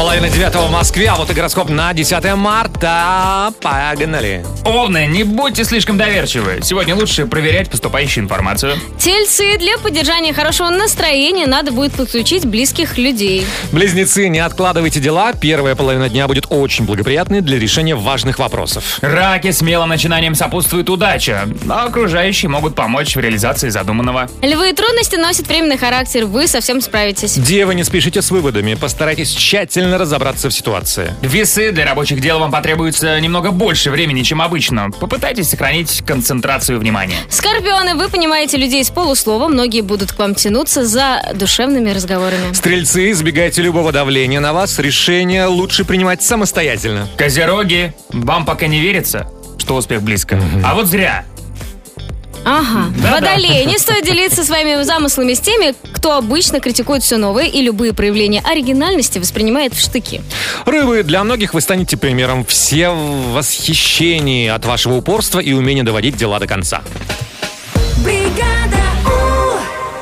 [0.00, 3.52] Половина девятого в Москве, а вот и гороскоп на 10 марта.
[3.60, 4.42] Погнали.
[4.64, 6.60] Овны, не будьте слишком доверчивы.
[6.62, 8.76] Сегодня лучше проверять поступающую информацию.
[8.98, 13.44] Тельцы, для поддержания хорошего настроения надо будет подключить близких людей.
[13.72, 15.34] Близнецы, не откладывайте дела.
[15.34, 19.00] Первая половина дня будет очень благоприятной для решения важных вопросов.
[19.02, 24.30] Раки смелым начинаниям сопутствует удача, а окружающие могут помочь в реализации задуманного.
[24.40, 27.34] Львы, трудности носят временный характер, вы совсем справитесь.
[27.34, 28.72] Девы, не спешите с выводами.
[28.72, 31.14] Постарайтесь тщательно разобраться в ситуации.
[31.22, 34.90] Весы для рабочих дел вам потребуется немного больше времени, чем обычно.
[34.90, 37.16] Попытайтесь сохранить концентрацию внимания.
[37.28, 42.52] Скорпионы, вы понимаете людей с полуслова, многие будут к вам тянуться за душевными разговорами.
[42.52, 44.78] Стрельцы, избегайте любого давления на вас.
[44.78, 47.08] Решение лучше принимать самостоятельно.
[47.16, 50.40] Козероги, вам пока не верится, что успех близко.
[50.64, 51.24] А вот зря.
[52.44, 52.92] Ага.
[52.96, 57.92] Водолеи, не стоит делиться своими замыслами с теми, кто обычно критикует все новое и любые
[57.92, 60.22] проявления оригинальности воспринимает в штыки.
[60.64, 62.44] Рыбы, для многих вы станете примером.
[62.44, 66.82] Все в восхищении от вашего упорства и умения доводить дела до конца.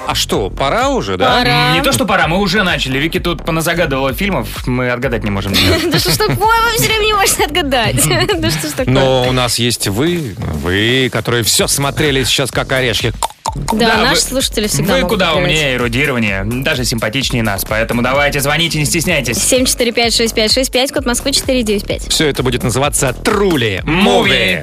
[0.08, 1.36] А что, пора уже, да?
[1.38, 1.74] Пора.
[1.74, 2.98] Не то, что пора, мы уже начали.
[2.98, 5.52] Вики тут поназагадывала фильмов, мы отгадать не можем.
[5.92, 7.96] Да что ж такое, вы все время не можете отгадать.
[8.38, 8.94] Да что ж такое.
[8.94, 13.12] Но у нас есть вы, вы, которые все смотрели сейчас как орешки.
[13.54, 15.50] Да, вы- наши слушатели всегда Вы могут куда проверять.
[15.58, 17.66] умнее, эрудирование, даже симпатичнее нас.
[17.68, 19.36] Поэтому давайте, звоните, не стесняйтесь.
[19.36, 22.10] 745-6565, код Москвы 495.
[22.10, 24.62] Все это будет называться Трули Муви.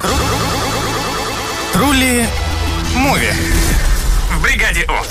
[1.72, 2.26] Трули
[2.96, 3.28] Муви.
[4.32, 5.02] В бригаде О.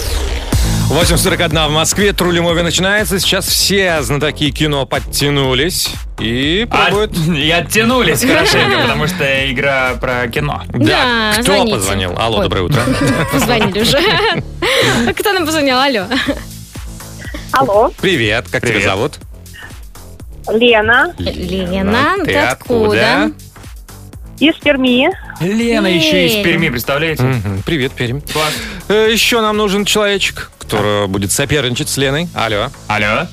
[0.90, 3.20] 8.41 в Москве, Трули Муви начинается.
[3.20, 7.18] Сейчас все знатоки кино подтянулись и А, пробуют.
[7.36, 10.64] и оттянулись хорошенько, потому что игра про кино.
[10.70, 11.76] Да, кто звоните.
[11.76, 12.14] позвонил?
[12.18, 12.44] Алло, Ой.
[12.44, 12.82] доброе утро.
[13.34, 14.00] Позвонили уже.
[15.14, 15.78] Кто нам позвонил?
[15.80, 16.06] Алло.
[17.52, 18.82] Алло, Привет, как Привет.
[18.84, 19.14] тебя зовут?
[20.50, 23.32] Лена Лена, Ты ты откуда?
[24.40, 25.10] из Перми.
[25.42, 26.44] Лена еще из.
[26.44, 27.24] Перми, представляете?
[27.66, 28.20] Привет, Пермь.
[28.90, 32.28] Э, Еще нам нужен человечек, который будет соперничать с Леной.
[32.34, 32.70] Алло.
[32.88, 33.28] Алло.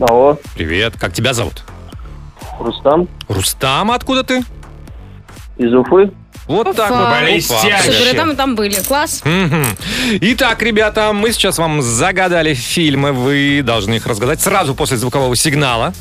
[0.00, 1.62] Алло, Привет, как тебя зовут?
[2.58, 4.42] Рустам Рустам, откуда ты?
[5.56, 6.10] из Уфы.
[6.46, 7.22] Вот так вот.
[7.22, 8.12] Блестяще.
[8.14, 8.74] Там и там были.
[8.82, 9.22] Класс.
[9.24, 9.64] Мгм.
[10.20, 13.12] Итак, ребята, мы сейчас вам загадали фильмы.
[13.12, 15.94] Вы должны их разгадать сразу после звукового сигнала.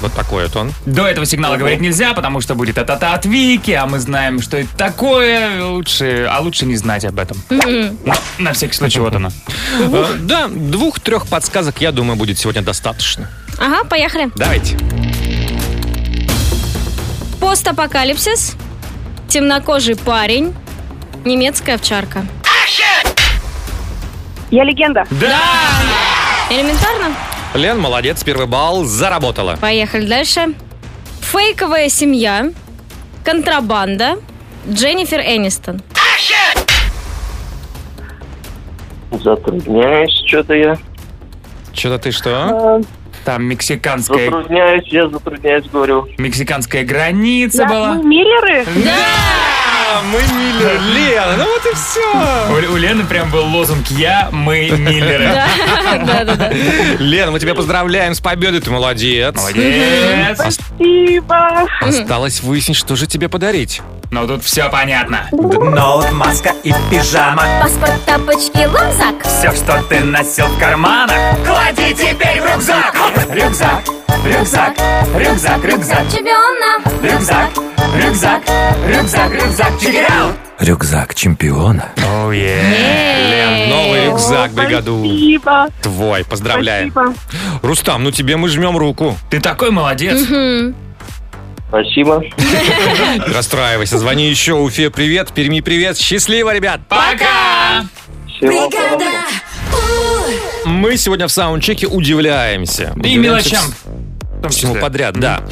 [0.00, 0.72] Вот такой вот он.
[0.86, 4.56] До этого сигнала говорить нельзя, потому что будет та-та-та от Вики, а мы знаем, что
[4.58, 5.64] это такое.
[5.64, 7.36] Лучше, а лучше не знать об этом.
[7.50, 9.30] Но на всякий случай вот оно.
[9.80, 13.28] Э, Да, двух-трех подсказок, я думаю, будет сегодня достаточно.
[13.58, 14.28] Ага, поехали.
[14.36, 14.76] Давайте.
[17.40, 18.54] Постапокалипсис.
[19.28, 20.54] Темнокожий парень.
[21.24, 22.24] Немецкая овчарка.
[24.50, 25.04] Я легенда.
[25.10, 25.38] Да!
[26.50, 27.14] Элементарно?
[27.54, 29.56] Лен, молодец, первый балл заработала.
[29.60, 30.54] Поехали дальше.
[31.20, 32.50] Фейковая семья.
[33.24, 34.18] Контрабанда.
[34.68, 35.80] Дженнифер Энистон.
[39.10, 40.76] Затрудняюсь что-то я.
[41.72, 42.82] Что-то ты что?
[43.24, 46.08] Там мексиканская, Затрудняюсь, я затрудняюсь, говорю.
[46.18, 47.94] мексиканская граница была.
[47.94, 48.64] Мы миллеры?
[49.90, 52.70] А, мы Лена, ну вот и все.
[52.70, 55.28] У, у Лены прям был лозунг «Я, мы, Миллеры».
[56.04, 56.50] Да, да, да.
[56.98, 59.34] Лена, мы тебя поздравляем с победой, ты молодец.
[59.34, 60.38] Молодец.
[60.38, 61.66] Спасибо.
[61.80, 63.80] Осталось выяснить, что же тебе подарить.
[64.10, 65.28] Ну тут все понятно.
[65.32, 69.22] Ноут, маска и пижама Паспорт, тапочки, рюкзак.
[69.22, 72.94] Все, что ты носил в карманах Клади теперь в рюкзак
[73.30, 73.84] Рюкзак,
[74.24, 74.74] рюкзак,
[75.14, 76.78] рюкзак, рюкзак Чемпиона.
[77.02, 77.50] Рюкзак,
[77.96, 78.42] рюкзак,
[78.86, 79.72] рюкзак, рюкзак
[80.08, 80.34] out.
[80.58, 81.90] Рюкзак чемпиона.
[82.04, 85.04] Оу, Лен, новый рюкзак бригаду.
[85.04, 85.68] Спасибо.
[85.82, 86.90] Твой, поздравляем.
[86.90, 87.14] Спасибо.
[87.62, 89.16] Рустам, ну тебе мы жмем руку.
[89.30, 90.20] Ты такой молодец.
[91.68, 92.24] Спасибо.
[92.38, 96.80] Не Расстраивайся, звони еще, Уфе, привет, Перми, привет, счастливо, ребят.
[96.88, 97.84] Пока!
[98.26, 99.02] Всего хорошего.
[100.64, 102.94] Мы сегодня в саундчеке удивляемся.
[102.96, 104.07] И Удивляемся мелочам.
[104.42, 105.42] Том Всему подряд, да.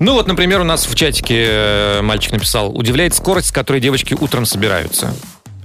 [0.00, 4.14] Ну вот, например, у нас в чатике э, мальчик написал, удивляет скорость, с которой девочки
[4.14, 5.14] утром собираются.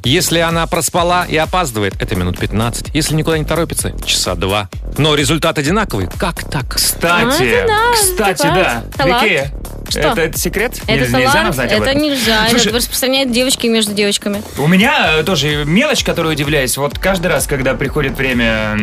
[0.03, 2.89] Если она проспала и опаздывает, это минут 15.
[2.93, 4.67] Если никуда не торопится, часа два.
[4.97, 6.07] Но результат одинаковый.
[6.17, 6.73] Как так?
[6.73, 8.83] Кстати, А, да, кстати, да.
[8.97, 9.23] талант.
[9.23, 9.51] Викея,
[9.91, 9.99] Что?
[9.99, 10.79] Это, это секрет?
[10.87, 12.47] Это Нельзя, нельзя нам знать об это нельзя.
[12.49, 14.41] Слушай, Это распространяют девочки между девочками.
[14.57, 16.77] У меня э, тоже мелочь, которую удивляюсь.
[16.77, 18.77] Вот каждый раз, когда приходит время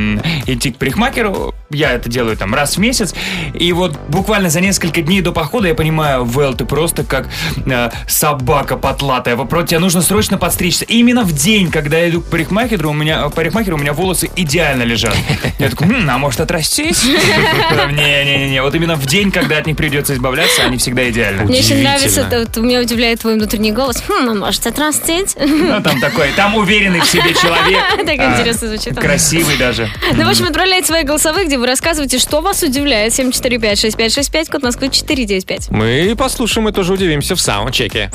[0.47, 3.14] идти к парикмахеру, я это делаю там раз в месяц,
[3.55, 7.29] и вот буквально за несколько дней до похода я понимаю, Вэл, ты просто как
[7.66, 9.37] э, собака потлатая.
[9.37, 10.85] Вот просто тебе нужно срочно подстричься.
[10.85, 13.92] И именно в день, когда я иду к парикмахеру, у меня, э, парикмахеру, у меня
[13.92, 15.16] волосы идеально лежат.
[15.59, 17.05] Я такой, «М, а может отрастись?
[17.92, 21.45] Не-не-не, вот именно в день, когда от них придется избавляться, они всегда идеальны.
[21.45, 24.03] Мне очень нравится, это, вот меня удивляет твой внутренний голос.
[24.07, 25.37] Хм, а может отрастить?
[25.39, 27.83] Ну, там такой, там уверенный в себе человек.
[28.09, 28.99] Так а, интересно звучит.
[28.99, 29.91] Красивый даже.
[30.15, 33.13] Ну, в общем, отправляйте свои голосовые, где вы рассказываете, что вас удивляет.
[33.13, 35.71] 745-6565, код Москвы 495.
[35.71, 38.11] Мы послушаем и тоже удивимся в саундчеке.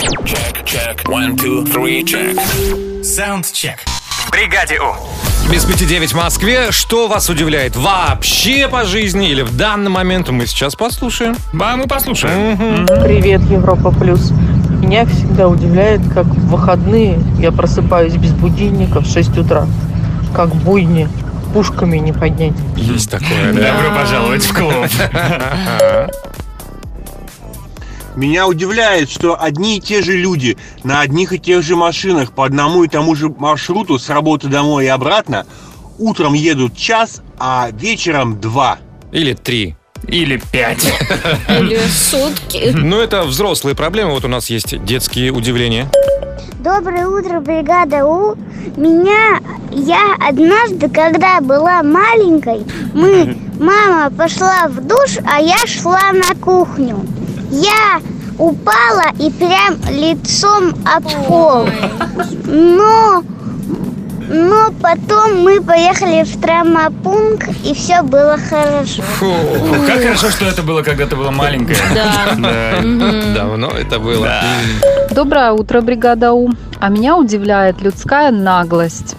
[3.04, 3.80] Саундчек.
[4.24, 5.52] В бригаде У.
[5.52, 6.72] Без пяти девять в Москве.
[6.72, 10.30] Что вас удивляет вообще по жизни или в данный момент?
[10.30, 11.36] Мы сейчас послушаем.
[11.52, 12.88] Да, мы послушаем.
[13.04, 14.32] Привет, Европа Плюс.
[14.82, 19.68] Меня всегда удивляет, как в выходные я просыпаюсь без будильника в 6 утра.
[20.34, 21.10] Как буйни,
[21.54, 22.54] пушками не поднять.
[22.78, 24.74] Есть такое, Добро пожаловать в клуб.
[28.16, 32.46] Меня удивляет, что одни и те же люди на одних и тех же машинах по
[32.46, 35.46] одному и тому же маршруту с работы домой и обратно
[35.98, 38.78] утром едут час, а вечером два.
[39.12, 39.76] Или три.
[40.08, 40.86] Или пять.
[41.50, 42.72] Или сутки.
[42.74, 44.12] Ну, это взрослые проблемы.
[44.12, 45.90] Вот у нас есть детские удивления.
[46.60, 48.36] Доброе утро, бригада У.
[48.78, 49.40] Меня,
[49.72, 57.06] я однажды, когда была маленькой, мы, мама пошла в душ, а я шла на кухню.
[57.54, 58.02] Я
[58.40, 61.70] упала и прям лицом об пол.
[62.46, 63.24] Но,
[64.28, 69.04] но потом мы поехали в травмопункт, и все было хорошо.
[69.04, 69.34] Фу,
[69.86, 71.78] как хорошо, что это было, когда ты была маленькая.
[71.94, 72.82] Да.
[72.82, 73.34] Да.
[73.36, 74.28] Давно это было.
[75.12, 76.50] Доброе утро, бригада У.
[76.80, 79.16] А меня удивляет людская наглость.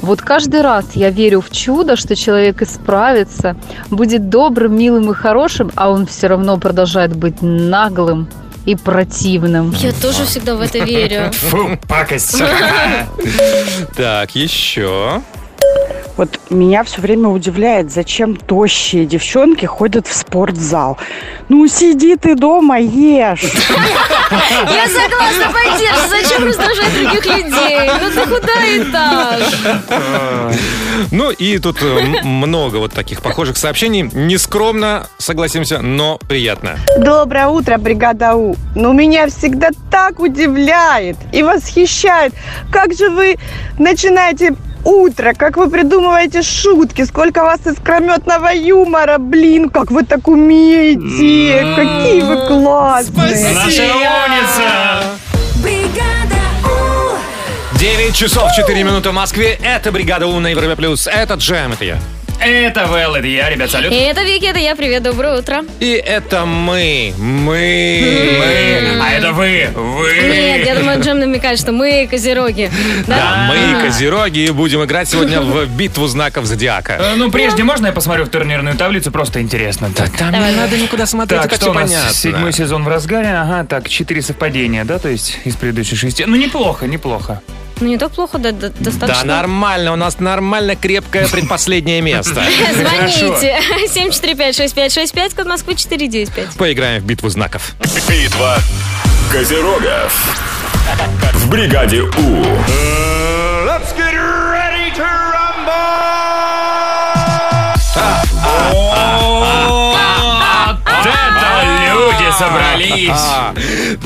[0.00, 3.56] Вот каждый раз я верю в чудо, что человек исправится,
[3.90, 8.28] будет добрым, милым и хорошим, а он все равно продолжает быть наглым
[8.66, 9.74] и противным.
[9.80, 11.30] Я тоже всегда в это верю.
[11.32, 12.42] Фу, пакость.
[13.96, 15.22] Так, еще.
[16.16, 20.96] Вот меня все время удивляет, зачем тощие девчонки ходят в спортзал.
[21.48, 23.42] Ну, сиди ты дома, ешь.
[24.30, 26.10] Я согласна поддерживать.
[26.10, 27.90] Зачем раздражать других людей?
[28.00, 30.54] Ну ты куда и так?
[31.10, 34.02] Ну и тут э, много вот таких похожих сообщений.
[34.12, 36.78] Нескромно, согласимся, но приятно.
[36.98, 38.56] Доброе утро, бригада У.
[38.74, 42.32] Ну, меня всегда так удивляет и восхищает.
[42.70, 43.36] Как же вы
[43.78, 50.28] начинаете утро, как вы придумываете шутки, сколько у вас искрометного юмора, блин, как вы так
[50.28, 53.54] умеете, какие вы классные.
[53.54, 55.02] Наша умница.
[57.78, 59.58] 9 часов 4 минуты в Москве.
[59.62, 61.06] Это бригада У на Европе Плюс.
[61.06, 61.98] Это Джем, это я.
[62.40, 63.90] Это Вэл, это я, ребят, салют.
[63.92, 64.76] И это Вики, это я.
[64.76, 65.64] Привет, доброе утро.
[65.80, 67.14] И это мы.
[67.16, 68.36] Мы.
[68.38, 69.00] Мы.
[69.02, 69.68] А это вы.
[69.74, 70.12] Вы.
[70.28, 72.70] Нет, я думаю, Джем намекает, что мы козероги.
[73.06, 76.96] Да, мы, козероги, и будем играть сегодня в битву знаков зодиака.
[77.00, 79.10] Э, Ну, прежде можно я посмотрю в турнирную таблицу?
[79.10, 79.90] Просто интересно.
[79.96, 81.90] Да, там не надо никуда смотреть, Так, это что все у нас?
[81.90, 82.14] понятно.
[82.14, 83.28] Седьмой сезон в разгаре.
[83.28, 86.24] Ага, так, четыре совпадения, да, то есть из предыдущих шести.
[86.26, 87.40] Ну, неплохо, неплохо.
[87.80, 89.24] Ну, не так плохо, да, да, Да, достаточно.
[89.24, 92.44] нормально, у нас нормально крепкое предпоследнее место.
[92.72, 93.58] Звоните.
[93.88, 96.56] 745-6565, код Москвы 495.
[96.56, 97.74] Поиграем в битву знаков.
[98.08, 98.58] Битва
[99.30, 100.12] Козерогов.
[101.34, 103.13] В бригаде У.
[112.38, 113.08] собрались.
[113.10, 113.54] А,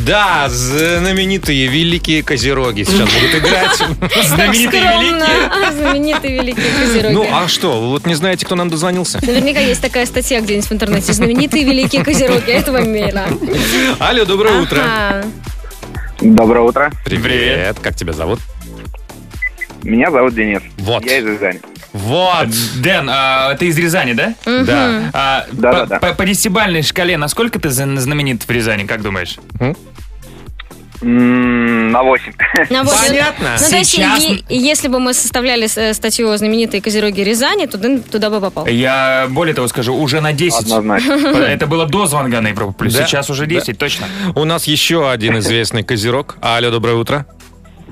[0.07, 3.77] Да, знаменитые великие козероги сейчас будут играть.
[4.27, 5.73] Знаменитые великие.
[5.73, 7.15] Знаменитые великие козероги.
[7.15, 9.19] Ну, а что, вот не знаете, кто нам дозвонился?
[9.23, 11.13] Наверняка есть такая статья где-нибудь в интернете.
[11.13, 13.27] Знаменитые великие козероги этого мира.
[13.99, 15.25] Алло, доброе утро.
[16.21, 16.93] Доброе утро.
[17.05, 17.79] Привет.
[17.81, 18.41] Как тебя зовут?
[19.89, 20.61] Меня зовут Денис.
[20.79, 21.05] Вот.
[21.05, 21.61] Я из Рязани.
[21.95, 22.49] Вот.
[22.77, 24.35] Дэн, а, ты из Рязани, да?
[24.45, 25.11] Да.
[25.15, 25.99] А, Да, по, да, да.
[25.99, 29.37] по- по десятибалльной шкале, насколько ты знаменит в Рязани, как думаешь?
[31.01, 32.33] М, На 8.
[32.71, 33.57] Ну, вот, Понятно.
[33.61, 38.03] Ну, то есть, Сейчас- если бы мы составляли э, статью знаменитые козероги Рязани, то Дэн
[38.03, 38.67] туда бы попал.
[38.67, 40.63] Я более того скажу, уже на 10.
[40.63, 41.13] Однозначно.
[41.49, 42.95] Это было до звонка на Европу Плюс.
[42.95, 43.07] Да.
[43.07, 44.07] Сейчас уже 10, точно.
[44.35, 46.37] У нас еще один известный козерог.
[46.43, 47.27] Алло, доброе утро.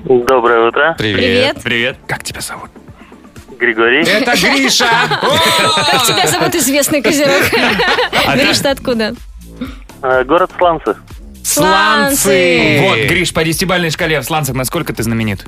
[0.07, 0.95] Доброе утро.
[0.97, 1.57] Привет.
[1.63, 1.97] Привет.
[2.07, 2.69] Как тебя зовут?
[3.59, 4.03] Григорий.
[4.07, 4.85] Это Гриша.
[5.91, 7.41] Как тебя зовут, известный козерог?
[8.25, 9.15] А Гриш, ты откуда?
[10.01, 10.95] Э, Город Сланцы.
[11.43, 12.79] Сланцы.
[12.83, 15.45] Вот, Гриш, по десятибалльной шкале в сланцах насколько ты знаменит?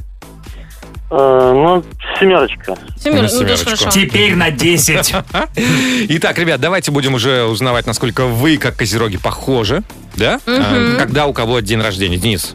[1.11, 1.15] Э,
[1.55, 1.83] Ну,
[2.19, 2.75] семерочка.
[2.97, 3.65] Семер- ну, семерочку.
[3.65, 3.89] хорошо.
[3.91, 5.13] Теперь на 10.
[6.09, 9.83] Итак, ребят, давайте будем уже узнавать, насколько вы, как козероги, похожи.
[10.17, 10.39] Да?
[10.45, 12.17] А, Когда у кого день рождения?
[12.17, 12.53] Денис.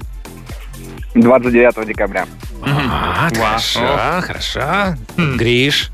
[1.14, 2.26] 29 декабря.
[2.62, 3.80] А, хорошо,
[4.22, 4.96] хорошо.
[5.16, 5.90] Гриш.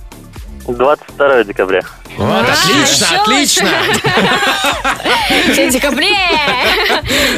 [0.66, 1.82] 22 декабря.
[2.16, 3.68] Вот, отлично, еще отлично.
[5.30, 6.16] В декабре.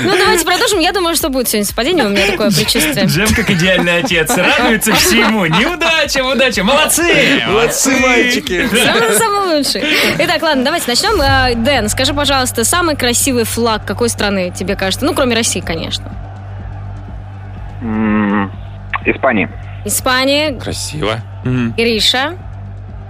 [0.03, 0.81] Ну, давайте продолжим.
[0.81, 2.05] Я думаю, что будет сегодня совпадение.
[2.07, 3.07] У меня такое предчувствие.
[3.07, 5.47] Джем, как идеальный отец, радуется всему.
[5.47, 6.65] Неудача, удача.
[6.65, 7.43] Молодцы!
[7.47, 8.67] Молодцы, мальчики.
[8.69, 9.85] Самый-самый лучший.
[10.19, 11.21] Итак, ладно, давайте начнем.
[11.21, 15.05] Э, Дэн, скажи, пожалуйста, самый красивый флаг какой страны тебе кажется?
[15.07, 16.32] Ну, кроме России, конечно.
[19.05, 19.51] Испания.
[19.85, 21.17] Испания, Красиво.
[21.45, 22.35] Гриша.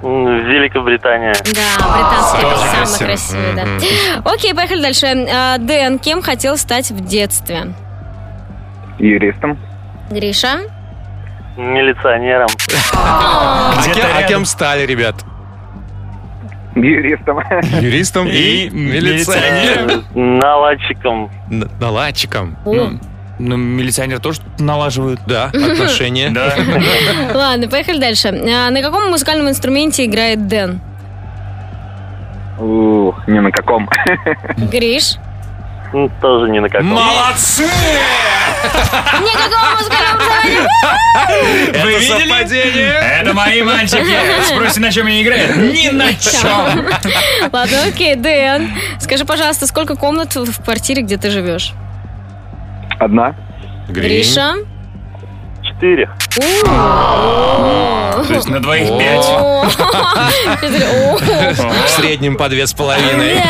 [0.02, 1.32] Великобритания.
[1.34, 3.06] Да, британский Тоже это самый красиво.
[3.06, 4.30] красивый, да.
[4.32, 5.06] Окей, поехали дальше.
[5.06, 7.72] Э, Дэн, кем хотел стать в детстве?
[8.98, 9.58] Юристом.
[10.10, 10.58] Гриша?
[11.56, 12.48] Милиционером.
[12.94, 15.14] А кем, а стали, ребят?
[16.74, 17.38] Юристом.
[17.80, 20.04] Юристом и, милиционером.
[20.14, 21.30] Наладчиком.
[21.78, 22.56] Наладчиком.
[23.44, 25.20] Ну, милиционер тоже налаживают.
[25.26, 26.30] Да, отношения.
[26.30, 26.54] Да.
[27.34, 28.28] Ладно, поехали дальше.
[28.28, 30.80] А, На каком музыкальном инструменте играет Дэн?
[32.60, 33.88] Ух, ни на каком.
[34.70, 35.14] Гриш?
[35.92, 36.86] М, Тоже ни на каком.
[36.86, 37.64] Молодцы!
[38.62, 40.68] Никакого музыкального образования.
[41.70, 42.28] Это Вы видели?
[42.28, 43.20] совпадение.
[43.20, 44.06] Это мои мальчики.
[44.46, 45.56] Спросите, на чем они играют?
[45.56, 46.86] Ни на чем.
[47.52, 48.70] Ладно, окей, Дэн.
[49.00, 51.72] Скажи, пожалуйста, сколько комнат в квартире, где ты живешь?
[53.02, 53.34] Одна.
[53.88, 54.54] Гриша?
[55.62, 56.08] Четыре.
[56.36, 59.26] То есть на двоих пять.
[61.58, 63.42] В среднем по две с половиной.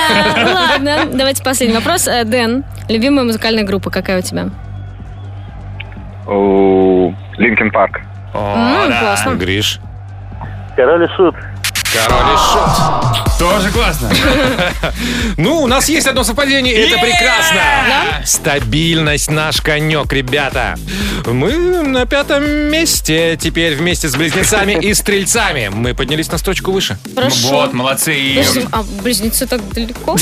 [0.55, 1.05] Ладно.
[1.13, 2.09] Давайте последний вопрос.
[2.09, 4.47] Э, Дэн, любимая музыкальная группа какая у тебя?
[7.37, 8.01] Линкен Парк.
[8.33, 9.35] Классно.
[9.35, 9.81] Гриш.
[10.77, 11.35] Король и шут.
[11.93, 13.39] Король и шут.
[13.39, 14.11] Тоже классно.
[15.37, 17.63] Ну, у нас есть одно совпадение, и это прекрасно.
[18.25, 20.77] Стабильность наш конек, ребята.
[21.27, 25.69] Мы на пятом месте теперь вместе с близнецами и стрельцами.
[25.73, 26.99] Мы поднялись на строчку выше.
[27.15, 27.49] Хорошо.
[27.49, 28.15] Вот, молодцы.
[28.15, 30.17] И- Подожди, а близнецы так далеко?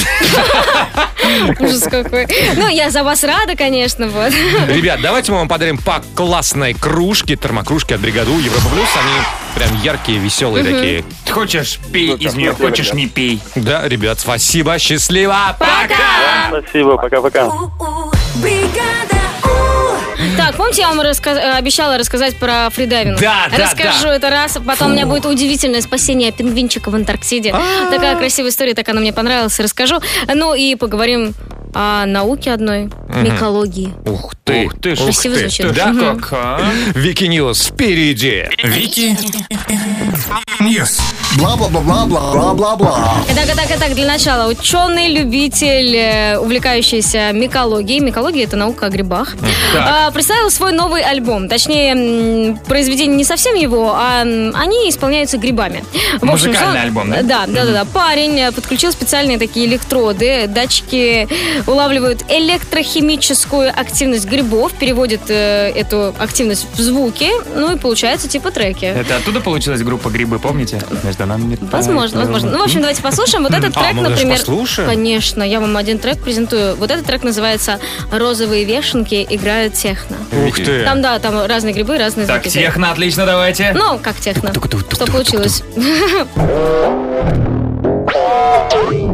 [1.59, 2.27] Ужас какой.
[2.57, 4.33] Ну, я за вас рада, конечно, вот.
[4.68, 8.89] Ребят, давайте мы вам подарим по классной кружке, термокружке от бригаду Европа Плюс.
[8.97, 11.05] Они прям яркие, веселые такие.
[11.30, 13.40] Хочешь, пей из нее, хочешь, не пей.
[13.55, 16.61] Да, ребят, спасибо, счастливо, пока!
[16.62, 17.48] Спасибо, пока-пока.
[20.36, 23.20] Так, помните, я вам раска- э, обещала рассказать про фридайвинг?
[23.20, 24.16] Да, да, Расскажу да.
[24.16, 27.55] это раз, потом у меня будет удивительное спасение пингвинчика в Антарктиде.
[27.90, 30.01] Такая красивая история, так она мне понравилась, расскажу.
[30.32, 31.34] Ну и поговорим
[31.75, 32.91] о науке одной,
[33.23, 33.95] микологии.
[34.07, 34.97] Ух ты, Ух ты.
[34.97, 35.68] Красиво ух ты.
[35.73, 36.18] Да, Мгм.
[36.21, 36.61] Как, а?
[36.95, 38.45] Вики News впереди.
[38.62, 39.16] Вики
[40.61, 40.99] News.
[41.39, 43.14] Бла-бла-бла-бла-бла-бла-бла.
[43.31, 44.49] Итак, итак, итак, для начала.
[44.51, 49.37] Ученый-любитель, э, увлекающийся микологией, микология это наука о грибах,
[49.77, 51.49] а, представил свой новый альбом.
[51.49, 55.85] Точнее, произведение не совсем его, а они исполняются грибами.
[56.21, 57.23] В Музыкальный сон- альбом, да?
[57.23, 57.85] Да, да, да, да.
[57.85, 60.47] Парень э, подключил специальные такие электроды.
[60.49, 61.29] Датчики
[61.67, 68.87] улавливают электрохимическую активность грибов, переводят э, эту активность в звуки, ну и получается типа треки.
[68.87, 70.81] Это оттуда получилась группа «Грибы», помните?
[71.05, 72.31] Между что нам не Возможно, так.
[72.31, 72.51] возможно.
[72.51, 73.45] Ну, в общем, давайте послушаем.
[73.45, 74.39] Вот этот А, трек, даже например...
[74.39, 74.89] послушаем?
[74.89, 76.77] Конечно, я вам один трек презентую.
[76.77, 77.79] Вот этот трек называется
[78.11, 80.17] «Розовые вешенки играют техно».
[80.47, 80.83] Ух ты.
[80.85, 82.55] Там, да, там разные грибы, разные Так, звуки.
[82.55, 83.73] техно, отлично, давайте.
[83.75, 84.51] Ну, как техно.
[84.55, 85.63] Что получилось?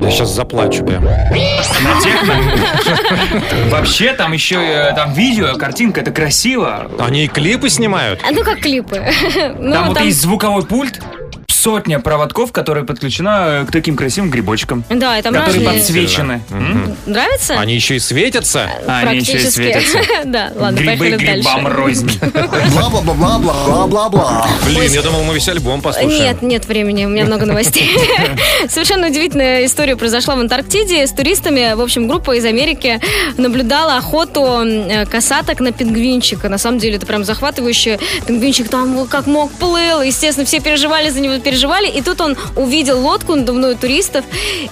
[0.00, 1.04] Я сейчас заплачу прям.
[1.04, 2.34] На техно?
[3.70, 6.90] Вообще, там еще э, там видео, картинка, это красиво.
[6.98, 8.20] Они и клипы снимают.
[8.26, 9.02] А, Ну, как клипы.
[9.58, 11.00] Ну, Там вот есть звуковой пульт,
[11.56, 14.84] сотня проводков, которая подключена э, к таким красивым грибочкам.
[14.90, 16.42] Да, там которые разные- подсвечены.
[16.50, 16.96] М?
[17.06, 17.58] Нравится?
[17.58, 18.68] Они еще и светятся.
[18.86, 19.48] Они еще и Практически.
[19.50, 19.98] светятся.
[20.26, 21.76] Да, ладно, Грибы поехали грибам дальше.
[21.78, 22.20] рознь.
[22.74, 24.46] Бла-бла-бла-бла-бла-бла.
[24.66, 26.10] Блин, я думал, мы весь альбом послушаем.
[26.22, 27.96] Нет, нет времени, у меня много новостей.
[28.68, 31.06] Совершенно удивительная история произошла в Антарктиде.
[31.06, 33.00] С туристами, в общем, группа из Америки
[33.36, 36.48] наблюдала охоту э, касаток на пингвинчика.
[36.48, 37.98] На самом деле это прям захватывающе.
[38.26, 40.02] Пингвинчик там как мог плыл.
[40.02, 41.88] Естественно, все переживали за него, переживали.
[41.88, 44.24] И тут он увидел лодку надувную туристов,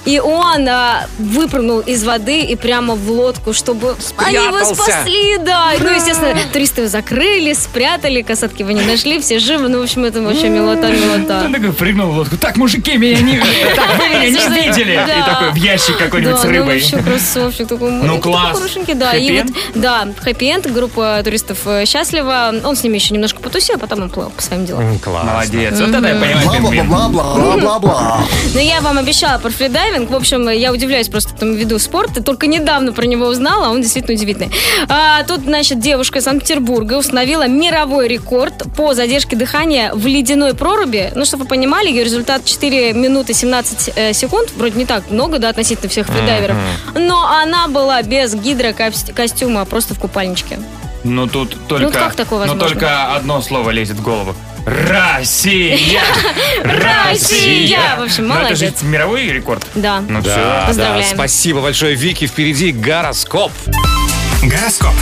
[0.04, 4.74] и он а, выпрыгнул из воды и прямо в лодку, чтобы они его Спрятался.
[4.74, 5.38] спасли.
[5.38, 5.94] Да, ну, Ура!
[5.94, 9.68] естественно, туристы его закрыли, спрятали, касатки его не нашли, все живы.
[9.68, 11.42] Ну, в общем, это вообще милота, милота.
[11.44, 12.36] Он такой прыгнул в лодку.
[12.36, 13.38] Так, мужики, меня не...
[13.76, 14.96] Так, вы меня не видели.
[15.06, 15.18] да.
[15.18, 16.80] И такой в ящик какой-нибудь да, с ну рыбой.
[16.80, 17.92] вообще красавчик такой.
[17.92, 18.58] Ну, класс.
[18.58, 19.14] хорошенький, да.
[19.14, 22.52] И вот, да, хэппи-энд, группа туристов э, счастлива.
[22.64, 24.98] Он с ними еще немножко потусил, а потом он плыл по своим делам.
[24.98, 25.24] Класс.
[25.24, 25.78] Молодец.
[25.78, 26.63] Вот это я понимаю.
[26.64, 26.88] Пингвин.
[26.88, 28.24] Бла-бла-бла-бла-бла-бла.
[28.54, 30.10] Но я вам обещала про фридайвинг.
[30.10, 32.22] В общем, я удивляюсь просто этому виду спорта.
[32.22, 34.50] Только недавно про него узнала, а он действительно удивительный.
[34.88, 41.12] А, тут, значит, девушка из Санкт-Петербурга установила мировой рекорд по задержке дыхания в ледяной проруби.
[41.14, 44.50] Ну, чтобы вы понимали, ее результат 4 минуты 17 э, секунд.
[44.56, 46.56] Вроде не так много, да, относительно всех фридайверов.
[46.94, 50.58] Но она была без гидрокостюма, а просто в купальничке.
[51.04, 51.90] Ну тут только...
[51.90, 52.68] как такое Ну возможно?
[52.68, 54.34] только одно слово лезет в голову.
[54.66, 56.02] Россия!
[56.64, 57.96] Россия!
[57.98, 58.82] В общем, Ну, это же молодец.
[58.82, 59.64] мировой рекорд.
[59.74, 60.00] Да.
[60.00, 60.34] Ну Да, все.
[60.40, 61.14] да, Поздравляем.
[61.14, 62.26] спасибо большое, Вики.
[62.26, 63.52] Впереди гороскоп.
[64.42, 64.94] Гороскоп.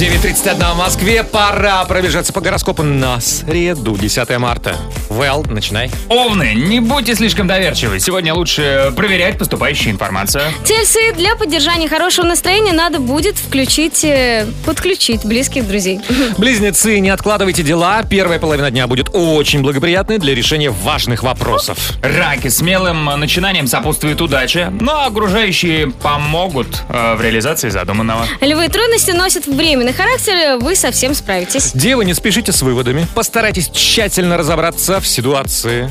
[0.00, 1.22] 9.31 в Москве.
[1.22, 4.74] Пора пробежаться по гороскопу на среду, 10 марта.
[5.10, 5.90] Вэл, начинай.
[6.08, 8.00] Овны, не будьте слишком доверчивы.
[8.00, 10.44] Сегодня лучше проверять поступающую информацию.
[10.64, 16.00] Тельцы, для поддержания хорошего настроения надо будет включить, э, подключить близких друзей.
[16.38, 18.02] Близнецы, не откладывайте дела.
[18.02, 21.76] Первая половина дня будет очень благоприятной для решения важных вопросов.
[22.02, 28.24] Раки, смелым начинанием сопутствует удача, но окружающие помогут э, в реализации задуманного.
[28.40, 29.46] Львы, трудности носят
[29.90, 31.72] временный характер, вы совсем справитесь.
[31.74, 33.06] Девы, не спешите с выводами.
[33.14, 35.90] Постарайтесь тщательно разобраться в ситуации.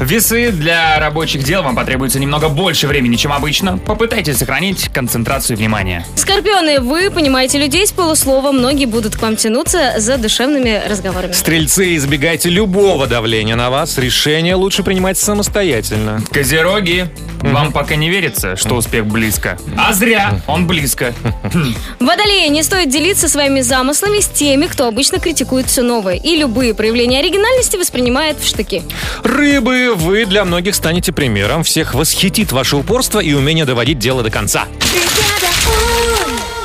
[0.00, 3.78] Весы, для рабочих дел вам потребуется немного больше времени, чем обычно.
[3.78, 6.04] Попытайтесь сохранить концентрацию внимания.
[6.16, 11.32] Скорпионы, вы понимаете людей с полуслова, многие будут к вам тянуться за душевными разговорами.
[11.32, 13.98] Стрельцы, избегайте любого давления на вас.
[13.98, 16.22] Решение лучше принимать самостоятельно.
[16.30, 17.08] Козероги,
[17.42, 19.58] вам пока не верится, что успех близко.
[19.76, 21.14] А зря, он близко.
[22.00, 26.74] Водолеи, не стоит делиться своими замыслами с теми, кто обычно критикует все новое и любые
[26.74, 28.82] проявления оригинальности воспринимает в штыки.
[29.22, 31.62] Рыбы, вы для многих станете примером.
[31.62, 34.64] Всех восхитит ваше упорство и умение доводить дело до конца.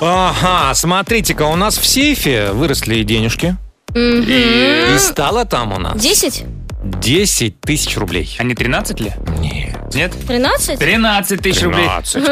[0.02, 3.56] Ага, смотрите-ка, у нас в сейфе выросли денежки.
[3.94, 6.44] И, и стало там у нас Десять?
[6.84, 8.36] 10 тысяч рублей.
[8.40, 9.14] А не 13 ли?
[9.40, 9.74] Нет.
[9.96, 10.12] Нет?
[10.28, 10.80] Тринадцать?
[10.80, 11.86] 13 тысяч рублей.
[11.86, 12.24] 13.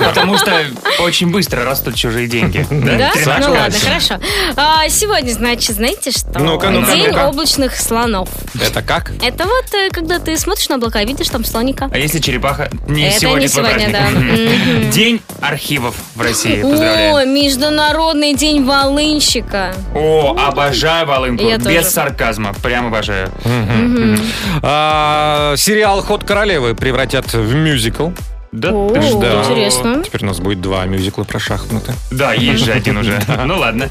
[0.00, 0.64] А, потому что
[1.00, 2.66] очень быстро растут чужие деньги.
[2.70, 3.12] Да?
[3.12, 3.46] 13.
[3.46, 4.14] Ну ладно, хорошо.
[4.56, 6.38] А, сегодня, значит, знаете что?
[6.38, 8.28] Ну-ка, ну-ка, День облачных слонов.
[8.60, 9.12] Это как?
[9.22, 11.90] Это вот, э, когда ты смотришь на облака, видишь там слоника.
[11.92, 12.70] А если черепаха?
[12.88, 14.90] Не Это сегодня не сегодня, да.
[14.90, 16.62] День архивов в России.
[16.62, 19.74] О, Международный день волынщика.
[19.94, 21.44] О, обожаю волынку.
[21.68, 22.54] Без сарказма.
[22.62, 23.30] Прям обожаю.
[24.62, 28.10] А, сериал «Ход королевы» превратят в мюзикл.
[28.52, 28.70] Да?
[28.72, 29.44] О, да.
[29.44, 30.02] интересно.
[30.04, 31.92] Теперь у нас будет два мюзикла про шахматы.
[32.10, 33.20] Да, есть же один уже.
[33.46, 33.88] Ну ладно.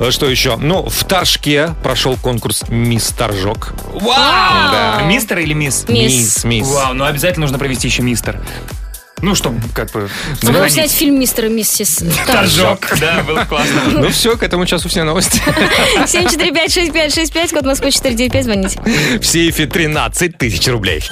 [0.00, 0.56] А Что еще?
[0.56, 3.74] Ну, в Торжке прошел конкурс «Мисс Торжок».
[3.92, 5.06] Вау!
[5.06, 5.54] Мистер или.
[5.54, 6.66] Мисс, мисс.
[6.66, 8.40] Вау, ну обязательно нужно провести еще мистер.
[9.22, 10.10] Ну, чтобы как бы...
[10.42, 10.72] Надо сохранить.
[10.72, 13.80] снять фильм «Мистер и миссис Торжок, да, было классно.
[13.92, 15.40] Ну все, к этому часу все новости.
[15.96, 18.82] 745-6565, код Москвы 495, звоните.
[19.20, 21.04] В сейфе 13 тысяч рублей.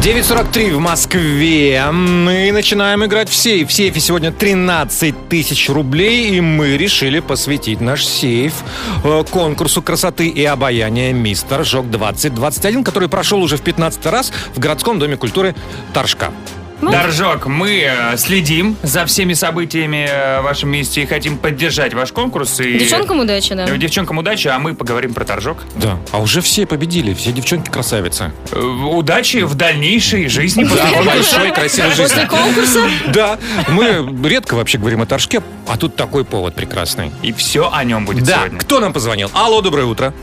[0.00, 1.84] 9.43 в Москве.
[1.90, 3.68] Мы начинаем играть в сейф.
[3.68, 8.62] В сейфе сегодня 13 тысяч рублей, и мы решили посвятить наш сейф
[9.02, 14.60] э, конкурсу красоты и обаяния «Мистер Жок 2021», который прошел уже в 15 раз в
[14.60, 15.56] городском доме культуры
[15.92, 16.32] Торжка.
[16.80, 22.12] Доржок, мы э, следим за всеми событиями э, в вашем месте и хотим поддержать ваш
[22.12, 22.60] конкурс.
[22.60, 22.78] И...
[22.78, 23.66] Девчонкам удачи, да.
[23.66, 25.58] Девчонкам удачи, а мы поговорим про торжок.
[25.74, 28.32] Да, а уже все победили, все девчонки красавицы.
[28.52, 32.02] Э, Удачи в дальнейшей жизни Да, большой красивой жизни.
[32.04, 32.80] После конкурса?
[33.12, 37.10] Да, мы редко вообще говорим о Торжке, а тут такой повод прекрасный.
[37.22, 38.58] И все о нем будет Да, сегодня.
[38.60, 39.30] кто нам позвонил?
[39.34, 40.14] Алло, доброе утро.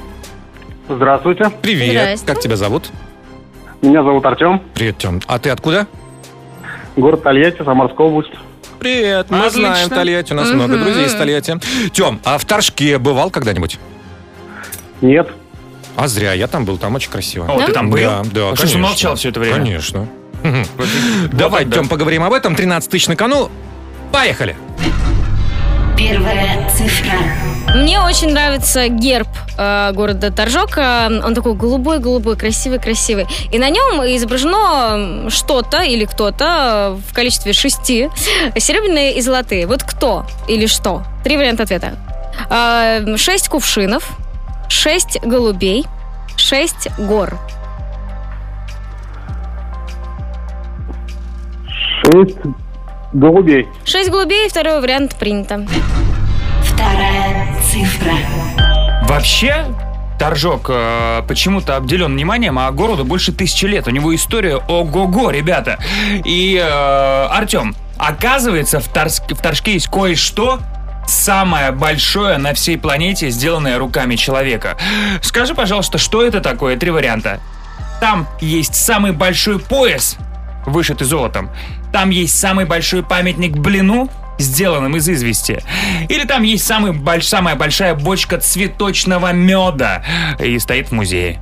[0.88, 1.50] Здравствуйте.
[1.62, 1.90] Привет.
[2.20, 2.26] Здрасте.
[2.26, 2.90] Как тебя зовут?
[3.82, 4.62] Меня зовут Артем.
[4.74, 5.20] Привет, Тем.
[5.28, 5.88] А ты откуда?
[6.96, 8.32] Город Тольятти, Самарская область.
[8.80, 9.60] Привет, мы Отлично.
[9.60, 10.56] знаем Тольятти, у нас Мгм.
[10.58, 11.60] много друзей из Тольятти.
[11.92, 13.80] Тем, а в Торжке бывал когда-нибудь?
[15.02, 15.28] Нет.
[15.96, 17.46] А зря, я там был, там очень красиво.
[17.50, 17.98] О, ты там был?
[18.00, 19.58] Да, да, А что ты молчал все это время?
[19.58, 20.08] Конечно.
[21.32, 21.66] Давай.
[21.66, 22.56] Тем, поговорим об этом.
[22.56, 23.50] 13 тысяч на кону.
[24.12, 24.56] Поехали.
[25.98, 27.14] Первая цифра.
[27.74, 30.78] Мне очень нравится герб э, города Торжок.
[30.78, 33.28] Э, Он такой голубой-голубой, красивый-красивый.
[33.52, 38.10] И на нем изображено что-то или кто-то э, в количестве шести.
[38.58, 39.68] Серебряные и золотые.
[39.68, 41.04] Вот кто или что?
[41.24, 41.96] Три варианта ответа.
[42.50, 44.10] Э, Шесть кувшинов,
[44.70, 45.86] шесть голубей,
[46.38, 47.38] шесть гор.
[52.04, 52.38] Шесть
[53.12, 53.68] голубей.
[53.84, 55.66] Шесть голубей, второй вариант принято.
[56.64, 58.14] Вторая цифра.
[59.04, 59.66] Вообще,
[60.18, 63.88] Торжок э, почему-то обделен вниманием, а городу больше тысячи лет.
[63.88, 65.78] У него история ого-го, ребята.
[66.24, 70.60] И, э, Артем, оказывается, в, Торск- в Торжке есть кое-что,
[71.06, 74.78] самое большое на всей планете, сделанное руками человека.
[75.22, 76.78] Скажи, пожалуйста, что это такое?
[76.78, 77.42] Три варианта.
[78.00, 80.16] Там есть самый большой пояс,
[80.66, 81.50] вышитый золотом.
[81.92, 85.62] Там есть самый большой памятник блину, сделанным из извести.
[86.10, 90.04] Или там есть самый больш- самая большая бочка цветочного меда
[90.40, 91.40] и стоит в музее.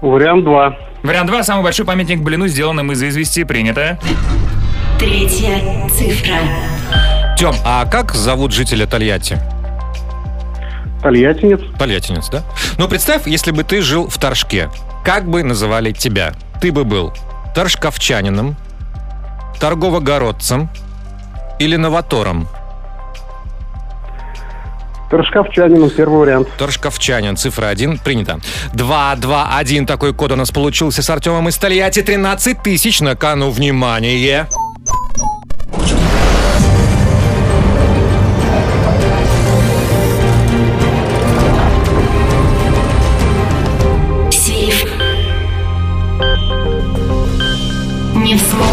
[0.00, 0.76] Вариант 2.
[1.02, 1.42] Вариант 2.
[1.42, 3.44] Самый большой памятник блину, сделанным из извести.
[3.44, 3.98] Принято.
[4.98, 6.36] Третья цифра.
[7.38, 9.38] Тем, а как зовут жителя Тольятти?
[11.02, 11.60] Тольяттинец.
[11.78, 12.42] Тольяттинец, да?
[12.78, 14.70] Ну, представь, если бы ты жил в Торжке,
[15.04, 16.32] как бы называли тебя?
[16.60, 17.12] Ты бы был
[17.54, 18.56] торжковчанином,
[19.58, 20.68] торговогородцем
[21.58, 22.48] или новатором?
[25.10, 26.48] Торжковчанином, первый вариант.
[26.58, 28.40] Торжковчанин, цифра 1, принято.
[28.74, 32.02] 2, 2, 1, такой код у нас получился с Артемом из Тольятти.
[32.02, 34.48] 13 тысяч на кону, внимание.
[44.30, 44.86] Сейф.
[48.16, 48.65] Не взломан.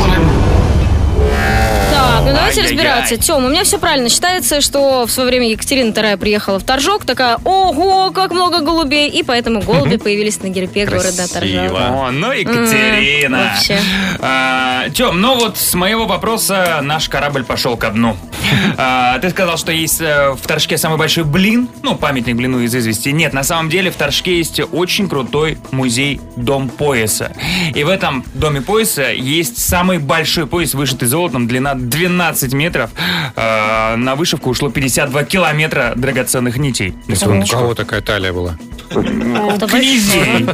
[2.56, 2.94] Давайте Ай-яй-яй.
[2.94, 3.18] разбираться.
[3.18, 4.10] Тем, у меня все правильно.
[4.10, 9.10] Считается, что в свое время Екатерина II приехала в Торжок, такая, ого, как много голубей,
[9.10, 11.72] и поэтому голуби появились на гербе города Торжок.
[11.72, 13.52] О, ну Екатерина.
[13.54, 13.80] Вообще.
[14.20, 18.16] А, Тем, ну вот с моего вопроса наш корабль пошел ко дну.
[18.76, 22.76] А, ты сказал, что есть э, в Торжке самый большой блин, ну, памятник блину из
[22.76, 23.10] извести.
[23.10, 27.32] Нет, на самом деле в Торжке есть очень крутой музей Дом пояса.
[27.74, 32.90] И в этом Доме пояса есть самый большой пояс, вышитый золотом, длина 12 метров.
[33.38, 36.94] А, на вышивку ушло 52 километра драгоценных нитей.
[37.08, 37.56] На У секундочку.
[37.56, 38.58] кого такая талия была?
[38.90, 40.46] Это Князей.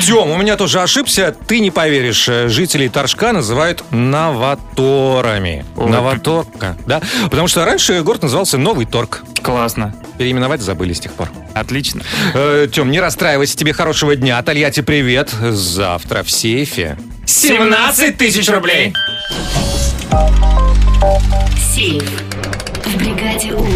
[0.00, 1.36] Тем, у меня тоже ошибся.
[1.46, 5.64] Ты не поверишь, э, жителей Торжка называют новаторами.
[5.76, 7.00] Новаторка, да?
[7.24, 9.22] Потому что раньше город назывался Новый Торг.
[9.42, 9.94] Классно.
[10.18, 11.28] Переименовать забыли с тех пор.
[11.54, 12.02] Отлично.
[12.34, 14.42] Э, Тем, не расстраивайся, тебе хорошего дня.
[14.42, 15.30] Тольятти, привет.
[15.30, 16.96] Завтра в сейфе.
[17.26, 18.92] 17 тысяч рублей.
[21.82, 22.04] Сейф.
[22.84, 23.66] В бригаде У.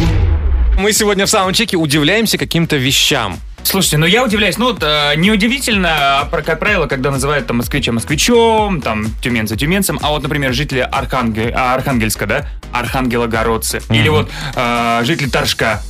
[0.81, 3.41] Мы сегодня в саундчеке удивляемся каким-то вещам.
[3.65, 7.57] Слушайте, ну я удивляюсь, ну вот э, неудивительно, а, про- как правило, когда называют там
[7.57, 14.09] москвича москвичом, там тюменца тюменцем, а вот, например, жители Архангель, а, Архангельска, да, архангелогородцы, или
[14.09, 15.83] вот э, жители Торжка,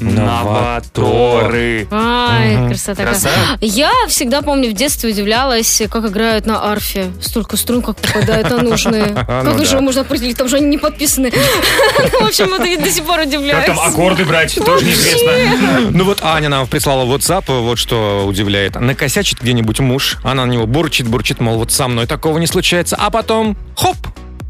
[0.00, 1.86] новаторы.
[1.90, 3.04] Ай, красота.
[3.04, 3.34] Красава.
[3.60, 7.10] Я всегда помню, в детстве удивлялась, как играют на арфе.
[7.20, 9.16] Столько струн, как попадают на нужные.
[9.40, 9.64] Ну Как да.
[9.64, 10.36] же можно определить?
[10.36, 11.30] Там же они не подписаны.
[12.20, 13.64] В общем, это я до сих пор удивляюсь.
[13.64, 15.90] Как там аккорды брать, тоже неизвестно.
[15.90, 18.78] Ну вот Аня нам прислала WhatsApp, вот что удивляет.
[18.78, 22.96] Накосячит где-нибудь муж, она на него бурчит, бурчит, мол, вот со мной такого не случается,
[22.96, 23.96] а потом хоп,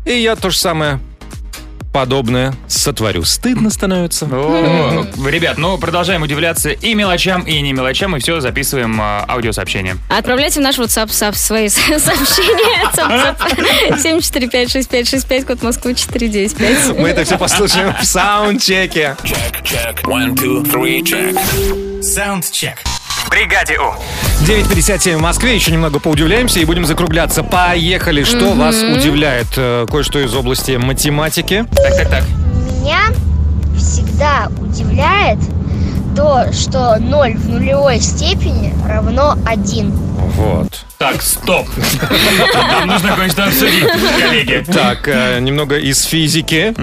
[0.04, 1.00] и я то же самое
[1.92, 3.24] подобное сотворю.
[3.24, 4.26] Стыдно становится.
[4.30, 9.96] О, Ребят, ну продолжаем удивляться и мелочам, и не мелочам, и все, записываем а, аудиосообщение.
[10.08, 12.88] Отправляйте в наш WhatsApp сап- свои со- сообщения.
[12.94, 13.42] Цап-цап.
[13.98, 16.96] 745-6565, код Москвы 495.
[16.98, 19.16] Мы это все послушаем в саундчеке.
[20.04, 20.34] One,
[23.24, 23.92] В бригаде У.
[24.44, 27.42] 9.57 в Москве, еще немного поудивляемся и будем закругляться.
[27.42, 28.58] Поехали, что Мгм.
[28.58, 29.46] вас удивляет?
[29.56, 31.64] Э, Кое-что из области математики.
[31.74, 32.24] Так, так, так.
[32.80, 33.00] Меня
[33.76, 35.38] всегда удивляет
[36.16, 39.90] то, что 0 в нулевой степени равно 1.
[40.36, 40.84] Вот.
[40.98, 41.66] Так, стоп.
[42.54, 43.84] Нам нужно кое-что обсудить,
[44.20, 44.64] коллеги.
[44.72, 46.74] Так, э, немного из физики.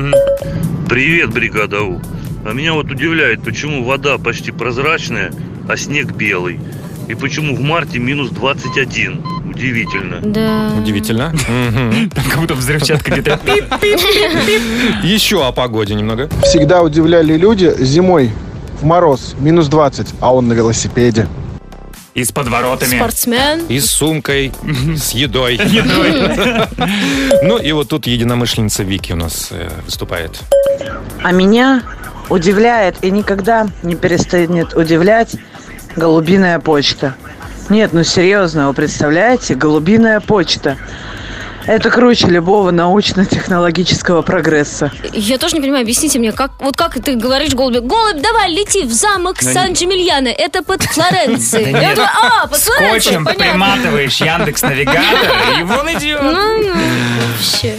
[0.87, 2.01] Привет, бригада У.
[2.45, 5.31] А меня вот удивляет, почему вода почти прозрачная,
[5.67, 6.59] а снег белый.
[7.07, 9.23] И почему в марте минус 21.
[9.49, 10.19] Удивительно.
[10.21, 10.71] Да.
[10.77, 11.33] Удивительно.
[12.13, 13.39] Там как будто взрывчатка где-то.
[15.03, 16.29] Еще о погоде немного.
[16.43, 18.31] Всегда удивляли люди зимой
[18.81, 21.27] в мороз, минус 20, а он на велосипеде.
[22.13, 22.97] И с подворотами.
[22.97, 23.61] Спортсмен.
[23.69, 24.51] И с сумкой,
[24.97, 25.55] с едой.
[25.55, 26.67] Едой.
[27.43, 30.39] Ну и вот тут единомышленница Вики у нас э, выступает.
[31.23, 31.83] А меня
[32.29, 35.35] удивляет и никогда не перестанет удивлять
[35.97, 37.15] голубиная почта.
[37.69, 40.77] Нет, ну серьезно, вы представляете, голубиная почта.
[41.65, 44.89] Это круче любого научно-технологического прогресса.
[45.11, 48.83] Я тоже не понимаю, объясните мне, как, вот как ты говоришь голубю, голубь, давай, лети
[48.83, 51.73] в замок Ну, Сан-Джимильяно, это под Флоренцией.
[51.73, 51.95] Да Я нет.
[51.95, 56.21] думаю, а, под Флоренцией, Скотчем приматываешь Яндекс Навигатор, и вон идет.
[56.21, 56.73] Ну, ну,
[57.33, 57.75] вообще.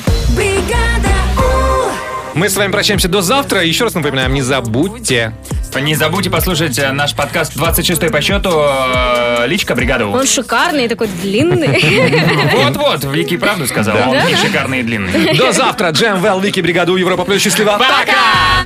[2.39, 3.65] Мы с вами прощаемся до завтра.
[3.65, 5.35] Еще раз напоминаем, не забудьте.
[5.75, 10.13] Не забудьте послушать э, наш подкаст 26 по счету э, «Личка бригада У».
[10.13, 11.67] Он шикарный, такой длинный.
[12.65, 13.97] Вот-вот, Вики правду сказал.
[14.09, 15.37] Он не шикарный и длинный.
[15.37, 15.91] До завтра.
[15.91, 17.43] Джем, Вики, Бригаду, Европа Плюс.
[17.43, 17.73] Счастливо.
[17.73, 18.65] Пока!